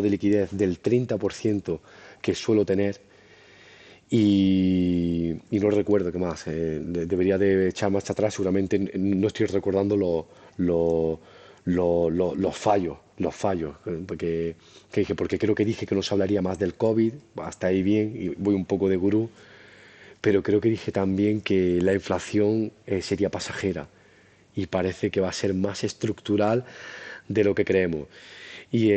de 0.00 0.10
liquidez 0.10 0.50
del 0.50 0.82
30% 0.82 1.78
que 2.20 2.34
suelo 2.34 2.66
tener 2.66 3.00
y, 4.10 5.40
no 5.50 5.70
recuerdo 5.70 6.12
qué 6.12 6.18
más. 6.18 6.46
Eh, 6.46 6.80
debería 6.82 7.38
de 7.38 7.68
echar 7.68 7.90
más 7.90 8.08
atrás, 8.10 8.34
seguramente 8.34 8.78
no 8.78 9.26
estoy 9.26 9.46
recordando 9.46 9.96
los 9.96 11.18
fallos, 12.56 12.98
los 13.18 13.34
fallos, 13.34 13.74
eh, 13.86 14.02
porque, 14.06 14.56
dije, 14.94 15.14
porque 15.14 15.38
creo 15.38 15.54
que 15.54 15.64
dije 15.64 15.86
que 15.86 15.94
no 15.94 16.02
se 16.02 16.12
hablaría 16.14 16.42
más 16.42 16.58
del 16.58 16.74
COVID, 16.74 17.14
hasta 17.36 17.68
ahí 17.68 17.82
bien, 17.82 18.12
y 18.14 18.28
voy 18.28 18.54
un 18.54 18.66
poco 18.66 18.88
de 18.88 18.96
gurú, 18.96 19.30
pero 20.20 20.42
creo 20.42 20.60
que 20.60 20.68
dije 20.68 20.92
también 20.92 21.40
que 21.40 21.80
la 21.80 21.94
inflación 21.94 22.72
eh, 22.86 23.02
sería 23.02 23.30
pasajera 23.30 23.88
y 24.54 24.66
parece 24.66 25.10
que 25.10 25.20
va 25.20 25.30
a 25.30 25.32
ser 25.32 25.54
más 25.54 25.84
estructural 25.84 26.64
de 27.28 27.44
lo 27.44 27.54
que 27.54 27.64
creemos. 27.64 28.08
Y 28.70 28.90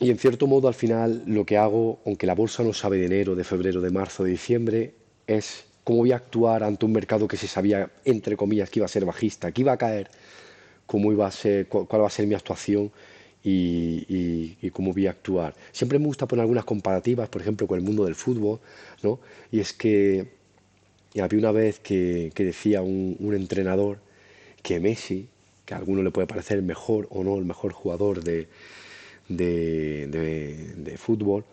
y 0.00 0.10
en 0.10 0.18
cierto 0.18 0.46
modo 0.46 0.68
al 0.68 0.74
final 0.74 1.22
lo 1.26 1.44
que 1.44 1.56
hago, 1.56 2.00
aunque 2.04 2.26
la 2.26 2.34
bolsa 2.34 2.62
no 2.62 2.72
sabe 2.72 2.98
de 2.98 3.06
enero, 3.06 3.34
de 3.34 3.44
febrero, 3.44 3.80
de 3.80 3.90
marzo, 3.90 4.24
de 4.24 4.30
diciembre, 4.30 4.94
es 5.26 5.64
cómo 5.84 5.98
voy 5.98 6.12
a 6.12 6.16
actuar 6.16 6.64
ante 6.64 6.84
un 6.84 6.92
mercado 6.92 7.28
que 7.28 7.36
se 7.36 7.46
sabía, 7.46 7.90
entre 8.04 8.36
comillas, 8.36 8.70
que 8.70 8.80
iba 8.80 8.86
a 8.86 8.88
ser 8.88 9.04
bajista, 9.04 9.52
que 9.52 9.60
iba 9.60 9.72
a 9.72 9.76
caer, 9.76 10.10
cómo 10.86 11.12
iba 11.12 11.26
a 11.26 11.30
ser, 11.30 11.68
cuál 11.68 12.02
va 12.02 12.06
a 12.06 12.10
ser 12.10 12.26
mi 12.26 12.34
actuación 12.34 12.90
y, 13.44 14.70
cómo 14.72 14.92
voy 14.92 15.06
a 15.06 15.10
actuar. 15.10 15.54
Siempre 15.70 15.98
me 15.98 16.06
gusta 16.06 16.26
poner 16.26 16.42
algunas 16.42 16.64
comparativas, 16.64 17.28
por 17.28 17.42
ejemplo, 17.42 17.66
con 17.66 17.78
el 17.78 17.84
mundo 17.84 18.04
del 18.04 18.14
fútbol, 18.14 18.58
¿no? 19.02 19.20
Y 19.52 19.60
es 19.60 19.72
que 19.72 20.26
había 21.20 21.38
una 21.38 21.52
vez 21.52 21.78
que, 21.78 22.32
decía 22.34 22.82
un, 22.82 23.16
un, 23.20 23.34
entrenador 23.34 23.98
que 24.62 24.80
Messi, 24.80 25.28
que 25.64 25.74
a 25.74 25.76
alguno 25.76 26.02
le 26.02 26.10
puede 26.10 26.26
parecer 26.26 26.58
el 26.58 26.64
mejor 26.64 27.06
o 27.10 27.22
no 27.22 27.38
el 27.38 27.44
mejor 27.44 27.72
jugador 27.72 28.24
de, 28.24 28.48
de, 29.28 30.94
fútbol, 30.98 31.44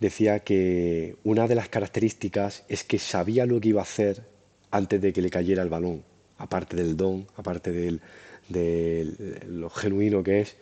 decía 0.00 0.40
que 0.40 1.16
una 1.24 1.48
de 1.48 1.54
las 1.54 1.68
características 1.68 2.64
es 2.68 2.84
que 2.84 2.98
sabía 2.98 3.46
lo 3.46 3.60
que 3.60 3.68
iba 3.68 3.80
a 3.80 3.84
hacer 3.84 4.22
antes 4.70 5.00
de 5.00 5.12
que 5.12 5.22
le 5.22 5.30
cayera 5.30 5.62
el 5.62 5.68
balón, 5.68 6.04
aparte 6.38 6.76
del 6.76 6.96
don, 6.96 7.26
aparte 7.36 7.72
de 8.48 9.40
lo 9.48 9.70
genuino 9.70 10.22
que 10.22 10.40
es, 10.40 10.56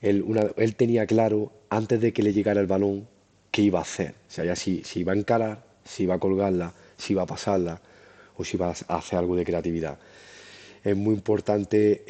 él, 0.00 0.24
él, 0.56 0.74
tenía 0.74 1.06
claro 1.06 1.52
antes 1.70 2.00
de 2.00 2.12
que 2.12 2.22
le 2.22 2.32
llegara 2.32 2.60
el 2.60 2.66
balón 2.66 3.06
qué 3.50 3.62
iba 3.62 3.78
a 3.78 3.82
hacer, 3.82 4.14
o 4.28 4.30
sea, 4.30 4.44
ya 4.44 4.56
si, 4.56 4.82
si 4.84 5.00
iba 5.00 5.12
a 5.12 5.16
encarar, 5.16 5.64
si 5.84 6.04
iba 6.04 6.14
a 6.14 6.18
colgarla, 6.18 6.74
si 6.96 7.12
iba 7.12 7.22
a 7.22 7.26
pasarla 7.26 7.80
o 8.36 8.44
si 8.44 8.56
iba 8.56 8.68
a 8.88 8.96
hacer 8.96 9.18
algo 9.18 9.36
de 9.36 9.44
creatividad 9.44 9.98
es 10.84 10.96
muy 10.96 11.14
importante 11.14 12.02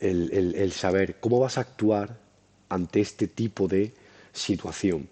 el, 0.00 0.72
saber 0.72 1.16
cómo 1.20 1.40
vas 1.40 1.58
a 1.58 1.62
actuar 1.62 2.18
ante 2.68 3.00
este 3.00 3.28
tipo 3.28 3.68
de 3.68 3.92
situación. 4.32 5.08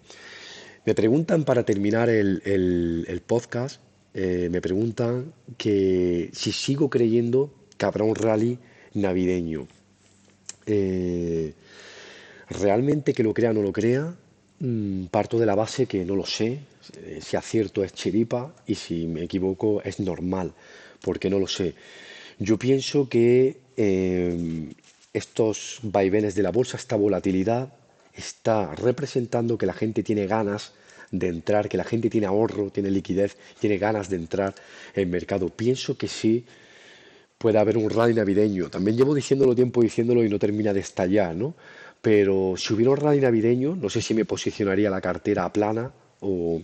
Me 0.85 0.93
preguntan 0.93 1.43
para 1.43 1.63
terminar 1.63 2.09
el, 2.09 3.21
podcast, 3.25 3.81
eh, 4.13 4.49
me 4.51 4.61
preguntan 4.61 5.33
que 5.57 6.29
si 6.33 6.51
sigo 6.51 6.89
creyendo 6.89 7.53
que 7.77 7.85
habrá 7.85 8.03
un 8.03 8.15
rally 8.15 8.59
navideño. 8.93 9.67
Eh, 10.65 11.53
realmente 12.49 13.13
que 13.13 13.23
lo 13.23 13.33
crea 13.33 13.51
o 13.51 13.53
no 13.53 13.61
lo 13.61 13.71
crea, 13.71 14.15
mm, 14.59 15.05
parto 15.05 15.37
de 15.39 15.45
la 15.45 15.55
base 15.55 15.85
que 15.85 16.05
no 16.05 16.15
lo 16.15 16.25
sé. 16.25 16.59
Eh, 16.97 17.19
si 17.21 17.35
acierto 17.35 17.83
es 17.83 17.93
chiripa 17.93 18.53
y 18.67 18.75
si 18.75 19.07
me 19.07 19.23
equivoco 19.23 19.81
es 19.83 19.99
normal, 19.99 20.53
porque 21.01 21.29
no 21.29 21.39
lo 21.39 21.47
sé. 21.47 21.73
Yo 22.39 22.57
pienso 22.57 23.07
que 23.07 23.57
eh, 23.77 24.73
estos 25.13 25.79
vaivenes 25.83 26.35
de 26.35 26.43
la 26.43 26.51
bolsa, 26.51 26.77
esta 26.77 26.95
volatilidad, 26.95 27.73
está 28.13 28.75
representando 28.75 29.57
que 29.57 29.65
la 29.65 29.73
gente 29.73 30.03
tiene 30.03 30.27
ganas 30.27 30.73
de 31.11 31.27
entrar, 31.27 31.69
que 31.69 31.77
la 31.77 31.83
gente 31.83 32.09
tiene 32.09 32.27
ahorro, 32.27 32.69
tiene 32.71 32.89
liquidez, 32.91 33.37
tiene 33.59 33.77
ganas 33.77 34.09
de 34.09 34.17
entrar 34.17 34.53
en 34.93 35.09
mercado. 35.09 35.49
Pienso 35.49 35.97
que 35.97 36.07
sí 36.07 36.45
puede 37.37 37.57
haber 37.57 37.77
un 37.77 37.89
rally 37.89 38.13
navideño. 38.13 38.69
También 38.69 38.97
llevo 38.97 39.13
diciéndolo 39.13 39.55
tiempo 39.55 39.81
diciéndolo 39.81 40.23
y 40.23 40.29
no 40.29 40.39
termina 40.39 40.73
de 40.73 40.79
estallar, 40.81 41.35
¿no? 41.35 41.53
Pero 42.01 42.55
si 42.57 42.73
hubiera 42.73 42.91
un 42.91 42.97
rally 42.97 43.19
navideño, 43.21 43.75
no 43.75 43.89
sé 43.89 44.01
si 44.01 44.13
me 44.13 44.25
posicionaría 44.25 44.89
la 44.89 45.01
cartera 45.01 45.45
a 45.45 45.53
plana 45.53 45.91
o 46.21 46.61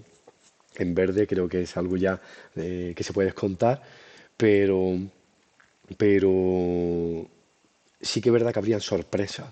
en 0.75 0.95
verde, 0.95 1.27
creo 1.27 1.47
que 1.47 1.61
es 1.61 1.77
algo 1.77 1.97
ya 1.97 2.21
eh, 2.55 2.93
que 2.95 3.03
se 3.03 3.13
puede 3.13 3.27
descontar, 3.27 3.81
pero 4.37 4.97
pero 5.97 7.27
sí 8.01 8.21
que 8.21 8.29
es 8.29 8.33
verdad 8.33 8.53
que 8.53 8.59
habrían 8.59 8.81
sorpresas. 8.81 9.47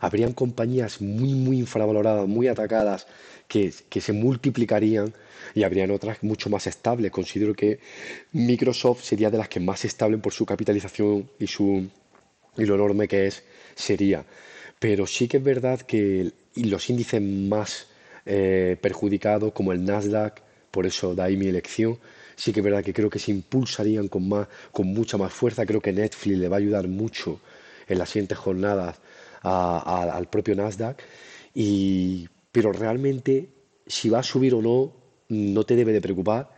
Habrían 0.00 0.32
compañías 0.32 1.00
muy, 1.00 1.34
muy 1.34 1.58
infravaloradas, 1.58 2.28
muy 2.28 2.46
atacadas, 2.46 3.06
que, 3.48 3.72
se 3.72 4.12
multiplicarían 4.12 5.12
y 5.54 5.62
habrían 5.64 5.90
otras 5.90 6.22
mucho 6.22 6.50
más 6.50 6.66
estables. 6.66 7.10
Considero 7.10 7.54
que 7.54 7.80
Microsoft 8.32 9.02
sería 9.02 9.30
de 9.30 9.38
las 9.38 9.48
que 9.48 9.58
más 9.58 9.84
estable 9.84 10.18
por 10.18 10.32
su 10.32 10.46
capitalización 10.46 11.28
y, 11.38 11.46
su, 11.46 11.88
y 12.56 12.64
lo 12.64 12.74
enorme 12.74 13.08
que 13.08 13.26
es, 13.26 13.42
sería. 13.74 14.24
Pero 14.78 15.06
sí 15.06 15.26
que 15.26 15.38
es 15.38 15.42
verdad 15.42 15.80
que 15.80 16.30
los 16.54 16.88
índices 16.90 17.20
más 17.20 17.88
eh, 18.26 18.76
perjudicados, 18.80 19.52
como 19.52 19.72
el 19.72 19.84
Nasdaq, 19.84 20.42
por 20.70 20.86
eso 20.86 21.14
da 21.14 21.24
ahí 21.24 21.36
mi 21.36 21.48
elección, 21.48 21.98
sí 22.38 22.52
que 22.52 22.60
es 22.60 22.64
verdad 22.64 22.84
que 22.84 22.94
creo 22.94 23.10
que 23.10 23.18
se 23.18 23.32
impulsarían 23.32 24.06
con, 24.06 24.28
más, 24.28 24.46
con 24.70 24.86
mucha 24.86 25.18
más 25.18 25.32
fuerza. 25.32 25.66
Creo 25.66 25.80
que 25.80 25.92
Netflix 25.92 26.38
le 26.38 26.48
va 26.48 26.56
a 26.56 26.60
ayudar 26.60 26.86
mucho 26.86 27.40
en 27.88 27.98
las 27.98 28.10
siguientes 28.10 28.38
jornadas 28.38 28.96
al 29.42 30.28
propio 30.28 30.54
Nasdaq. 30.54 31.02
Y, 31.52 32.28
pero 32.52 32.72
realmente, 32.72 33.48
si 33.86 34.08
va 34.08 34.20
a 34.20 34.22
subir 34.22 34.54
o 34.54 34.62
no, 34.62 34.92
no 35.30 35.64
te 35.64 35.74
debe 35.74 35.92
de 35.92 36.00
preocupar. 36.00 36.56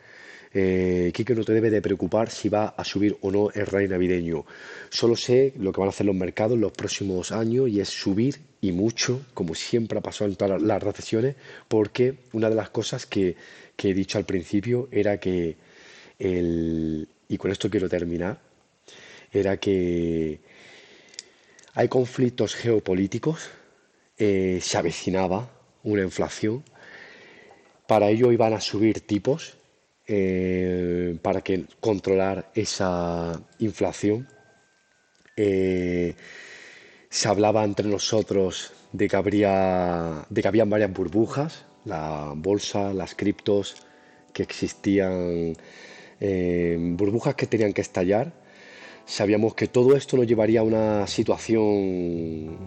Eh, 0.52 1.12
que 1.14 1.34
no 1.34 1.44
te 1.44 1.54
debe 1.54 1.70
de 1.70 1.80
preocupar 1.80 2.28
si 2.28 2.48
va 2.48 2.74
a 2.76 2.84
subir 2.84 3.16
o 3.22 3.30
no 3.30 3.50
el 3.54 3.66
rey 3.66 3.88
navideño. 3.88 4.44
Solo 4.90 5.16
sé 5.16 5.54
lo 5.58 5.72
que 5.72 5.80
van 5.80 5.88
a 5.88 5.90
hacer 5.90 6.04
los 6.04 6.14
mercados 6.14 6.56
en 6.56 6.60
los 6.60 6.72
próximos 6.72 7.32
años 7.32 7.68
y 7.70 7.80
es 7.80 7.88
subir 7.88 8.36
y 8.60 8.72
mucho, 8.72 9.22
como 9.32 9.54
siempre 9.54 9.98
ha 9.98 10.02
pasado 10.02 10.28
en 10.28 10.36
todas 10.36 10.60
las 10.60 10.82
recesiones, 10.82 11.36
porque 11.68 12.16
una 12.32 12.50
de 12.50 12.56
las 12.56 12.68
cosas 12.68 13.06
que 13.06 13.36
he 13.78 13.94
dicho 13.94 14.18
al 14.18 14.26
principio 14.26 14.88
era 14.90 15.18
que 15.18 15.69
y 16.20 17.38
con 17.38 17.50
esto 17.50 17.70
quiero 17.70 17.88
terminar, 17.88 18.38
era 19.32 19.56
que 19.56 20.40
hay 21.74 21.88
conflictos 21.88 22.54
geopolíticos, 22.54 23.48
eh, 24.18 24.58
se 24.60 24.76
avecinaba 24.76 25.48
una 25.82 26.02
inflación, 26.02 26.62
para 27.86 28.08
ello 28.10 28.32
iban 28.32 28.52
a 28.52 28.60
subir 28.60 29.00
tipos 29.00 29.56
eh, 30.06 31.16
para 31.22 31.40
que 31.40 31.64
controlar 31.80 32.50
esa 32.54 33.40
inflación. 33.58 34.28
Eh, 35.36 36.14
se 37.08 37.28
hablaba 37.28 37.64
entre 37.64 37.88
nosotros 37.88 38.72
de 38.92 39.08
que 39.08 39.16
habría 39.16 40.26
de 40.28 40.42
que 40.42 40.48
habían 40.48 40.68
varias 40.68 40.92
burbujas, 40.92 41.64
la 41.84 42.32
bolsa, 42.36 42.92
las 42.92 43.14
criptos 43.14 43.76
que 44.32 44.42
existían 44.42 45.54
eh, 46.20 46.76
burbujas 46.78 47.34
que 47.34 47.46
tenían 47.46 47.72
que 47.72 47.80
estallar. 47.80 48.32
Sabíamos 49.06 49.54
que 49.54 49.66
todo 49.66 49.96
esto 49.96 50.16
nos 50.16 50.26
llevaría 50.26 50.60
a 50.60 50.62
una 50.62 51.06
situación 51.06 52.58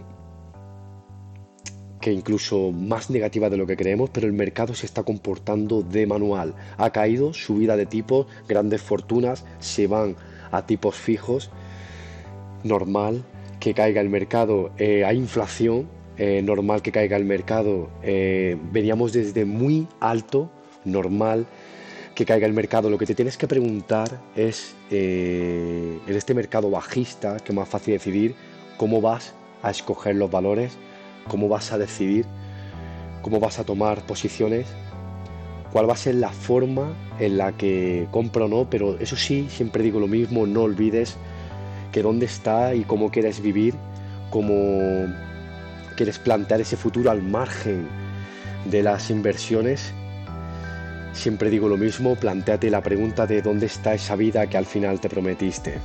que 2.01 2.11
incluso 2.11 2.71
más 2.71 3.09
negativa 3.09 3.49
de 3.49 3.55
lo 3.55 3.65
que 3.65 3.77
creemos, 3.77 4.09
pero 4.09 4.27
el 4.27 4.33
mercado 4.33 4.73
se 4.73 4.85
está 4.85 5.03
comportando 5.03 5.83
de 5.83 6.05
manual. 6.05 6.53
Ha 6.77 6.89
caído, 6.89 7.33
subida 7.33 7.77
de 7.77 7.85
tipos, 7.85 8.27
grandes 8.47 8.81
fortunas 8.81 9.45
se 9.59 9.87
van 9.87 10.17
a 10.51 10.65
tipos 10.65 10.95
fijos. 10.95 11.49
Normal 12.63 13.23
que 13.61 13.73
caiga 13.73 14.01
el 14.01 14.09
mercado, 14.09 14.71
eh, 14.77 15.05
hay 15.05 15.17
inflación, 15.17 15.87
eh, 16.17 16.41
normal 16.41 16.81
que 16.81 16.91
caiga 16.91 17.15
el 17.15 17.23
mercado. 17.23 17.89
veníamos 18.01 19.13
desde 19.13 19.45
muy 19.45 19.87
alto, 20.01 20.51
normal 20.83 21.47
que 22.15 22.25
caiga 22.25 22.47
el 22.47 22.53
mercado. 22.53 22.89
Lo 22.89 22.97
que 22.97 23.05
te 23.05 23.15
tienes 23.15 23.37
que 23.37 23.47
preguntar 23.47 24.19
es, 24.35 24.75
eh, 24.91 25.99
en 26.05 26.15
este 26.15 26.33
mercado 26.33 26.69
bajista, 26.69 27.37
que 27.37 27.51
es 27.51 27.55
más 27.55 27.67
fácil 27.67 27.93
decidir, 27.93 28.35
cómo 28.77 29.01
vas 29.01 29.33
a 29.61 29.71
escoger 29.71 30.15
los 30.15 30.29
valores, 30.29 30.77
cómo 31.27 31.47
vas 31.47 31.71
a 31.71 31.77
decidir, 31.77 32.25
cómo 33.21 33.39
vas 33.39 33.59
a 33.59 33.63
tomar 33.63 34.05
posiciones, 34.05 34.67
cuál 35.71 35.89
va 35.89 35.93
a 35.93 35.97
ser 35.97 36.15
la 36.15 36.29
forma 36.29 36.93
en 37.19 37.37
la 37.37 37.53
que 37.53 38.07
compro 38.11 38.45
o 38.45 38.47
no, 38.47 38.69
pero 38.69 38.99
eso 38.99 39.15
sí, 39.15 39.47
siempre 39.49 39.83
digo 39.83 39.99
lo 39.99 40.07
mismo, 40.07 40.45
no 40.45 40.63
olvides 40.63 41.15
que 41.91 42.01
dónde 42.01 42.25
está 42.25 42.75
y 42.75 42.83
cómo 42.83 43.09
quieres 43.11 43.41
vivir, 43.41 43.73
cómo 44.29 45.07
quieres 45.95 46.19
plantear 46.19 46.61
ese 46.61 46.75
futuro 46.75 47.09
al 47.11 47.21
margen 47.21 47.87
de 48.65 48.83
las 48.83 49.09
inversiones 49.09 49.93
Siempre 51.13 51.49
digo 51.49 51.69
lo 51.69 51.77
mismo, 51.77 52.15
planteate 52.15 52.69
la 52.69 52.81
pregunta 52.81 53.25
de 53.25 53.41
dónde 53.41 53.67
está 53.67 53.93
esa 53.93 54.15
vida 54.15 54.47
que 54.47 54.57
al 54.57 54.65
final 54.65 54.99
te 54.99 55.09
prometiste. 55.09 55.79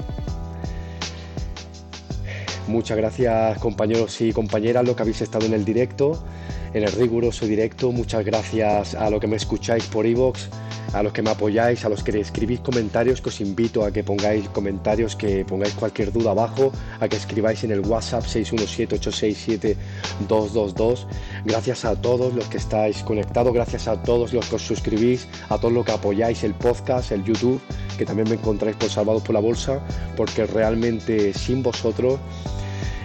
Muchas 2.67 2.97
gracias 2.97 3.59
compañeros 3.59 4.21
y 4.21 4.33
compañeras, 4.33 4.85
lo 4.85 4.95
que 4.97 5.03
habéis 5.03 5.23
estado 5.23 5.47
en 5.47 5.55
el 5.55 5.65
directo 5.65 6.23
en 6.75 6.85
el 6.85 6.93
riguroso 6.93 7.47
directo. 7.47 7.93
Muchas 7.93 8.25
gracias 8.25 8.95
a 8.95 9.11
los 9.11 9.21
que 9.21 9.27
me 9.27 9.37
escucháis 9.37 9.87
por 9.87 10.07
iVoox, 10.07 10.41
a 10.93 11.03
los 11.03 11.13
que 11.13 11.23
me 11.23 11.31
apoyáis, 11.31 11.85
a 11.85 11.89
los 11.89 12.03
que 12.03 12.19
escribís 12.19 12.59
comentarios, 12.61 13.21
que 13.21 13.29
os 13.29 13.41
invito 13.41 13.85
a 13.85 13.93
que 13.93 14.03
pongáis 14.05 14.49
comentarios, 14.49 15.15
que 15.17 15.45
pongáis 15.45 15.75
cualquier 15.75 16.13
duda 16.13 16.31
abajo, 16.31 16.73
a 17.01 17.09
que 17.09 17.17
escribáis 17.17 17.65
en 17.65 17.73
el 17.73 17.81
WhatsApp 17.81 18.23
617-867-222. 18.25 21.07
Gracias 21.45 21.85
a 21.85 22.01
todos 22.01 22.33
los 22.35 22.47
que 22.47 22.59
estáis 22.59 23.03
conectados, 23.03 23.53
gracias 23.53 23.89
a 23.89 24.01
todos 24.03 24.33
los 24.33 24.49
que 24.49 24.55
os 24.57 24.63
suscribís, 24.63 25.29
a 25.49 25.59
todos 25.59 25.75
los 25.75 25.85
que 25.85 25.93
apoyáis 25.93 26.43
el 26.45 26.55
podcast, 26.55 27.13
el 27.13 27.25
YouTube, 27.25 27.61
que 27.97 28.07
también 28.07 28.29
me 28.29 28.37
encontráis 28.37 28.77
por 28.77 28.89
Salvados 28.89 29.23
por 29.23 29.35
la 29.35 29.41
Bolsa, 29.41 29.81
porque 30.17 30.47
realmente 30.47 31.35
sin 31.35 31.63
vosotros 31.63 32.19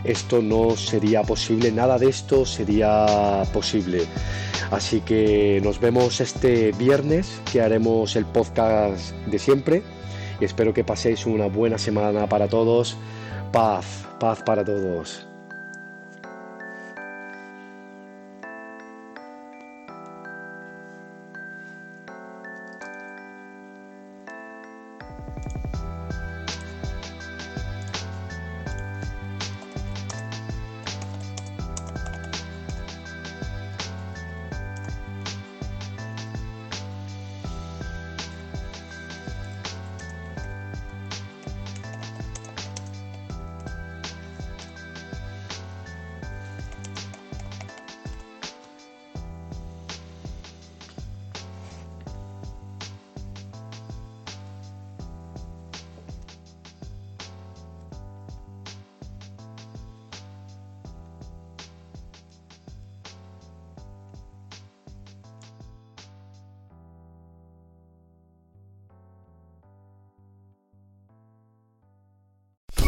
esto 0.04 0.42
no 0.42 0.76
sería 0.76 1.24
posible, 1.24 1.72
nada 1.72 1.98
de 1.98 2.10
esto 2.10 2.46
sería 2.46 3.44
posible. 3.54 4.06
Así 4.72 5.02
que 5.02 5.62
nos 5.64 5.80
vemos 5.80 6.20
este 6.20 6.72
viernes 6.74 7.42
que 7.52 7.62
haremos 7.62 8.16
el 8.16 8.26
podcast 8.26 9.12
de 9.28 9.40
siempre 9.40 9.84
y 10.40 10.46
espero 10.46 10.74
que 10.74 10.84
paséis 10.84 11.26
una 11.26 11.48
buena 11.48 11.78
semana 11.78 12.28
para 12.28 12.48
todos. 12.48 12.98
Paz, 13.52 13.86
paz 14.20 14.42
para 14.44 14.64
todos. 14.64 15.33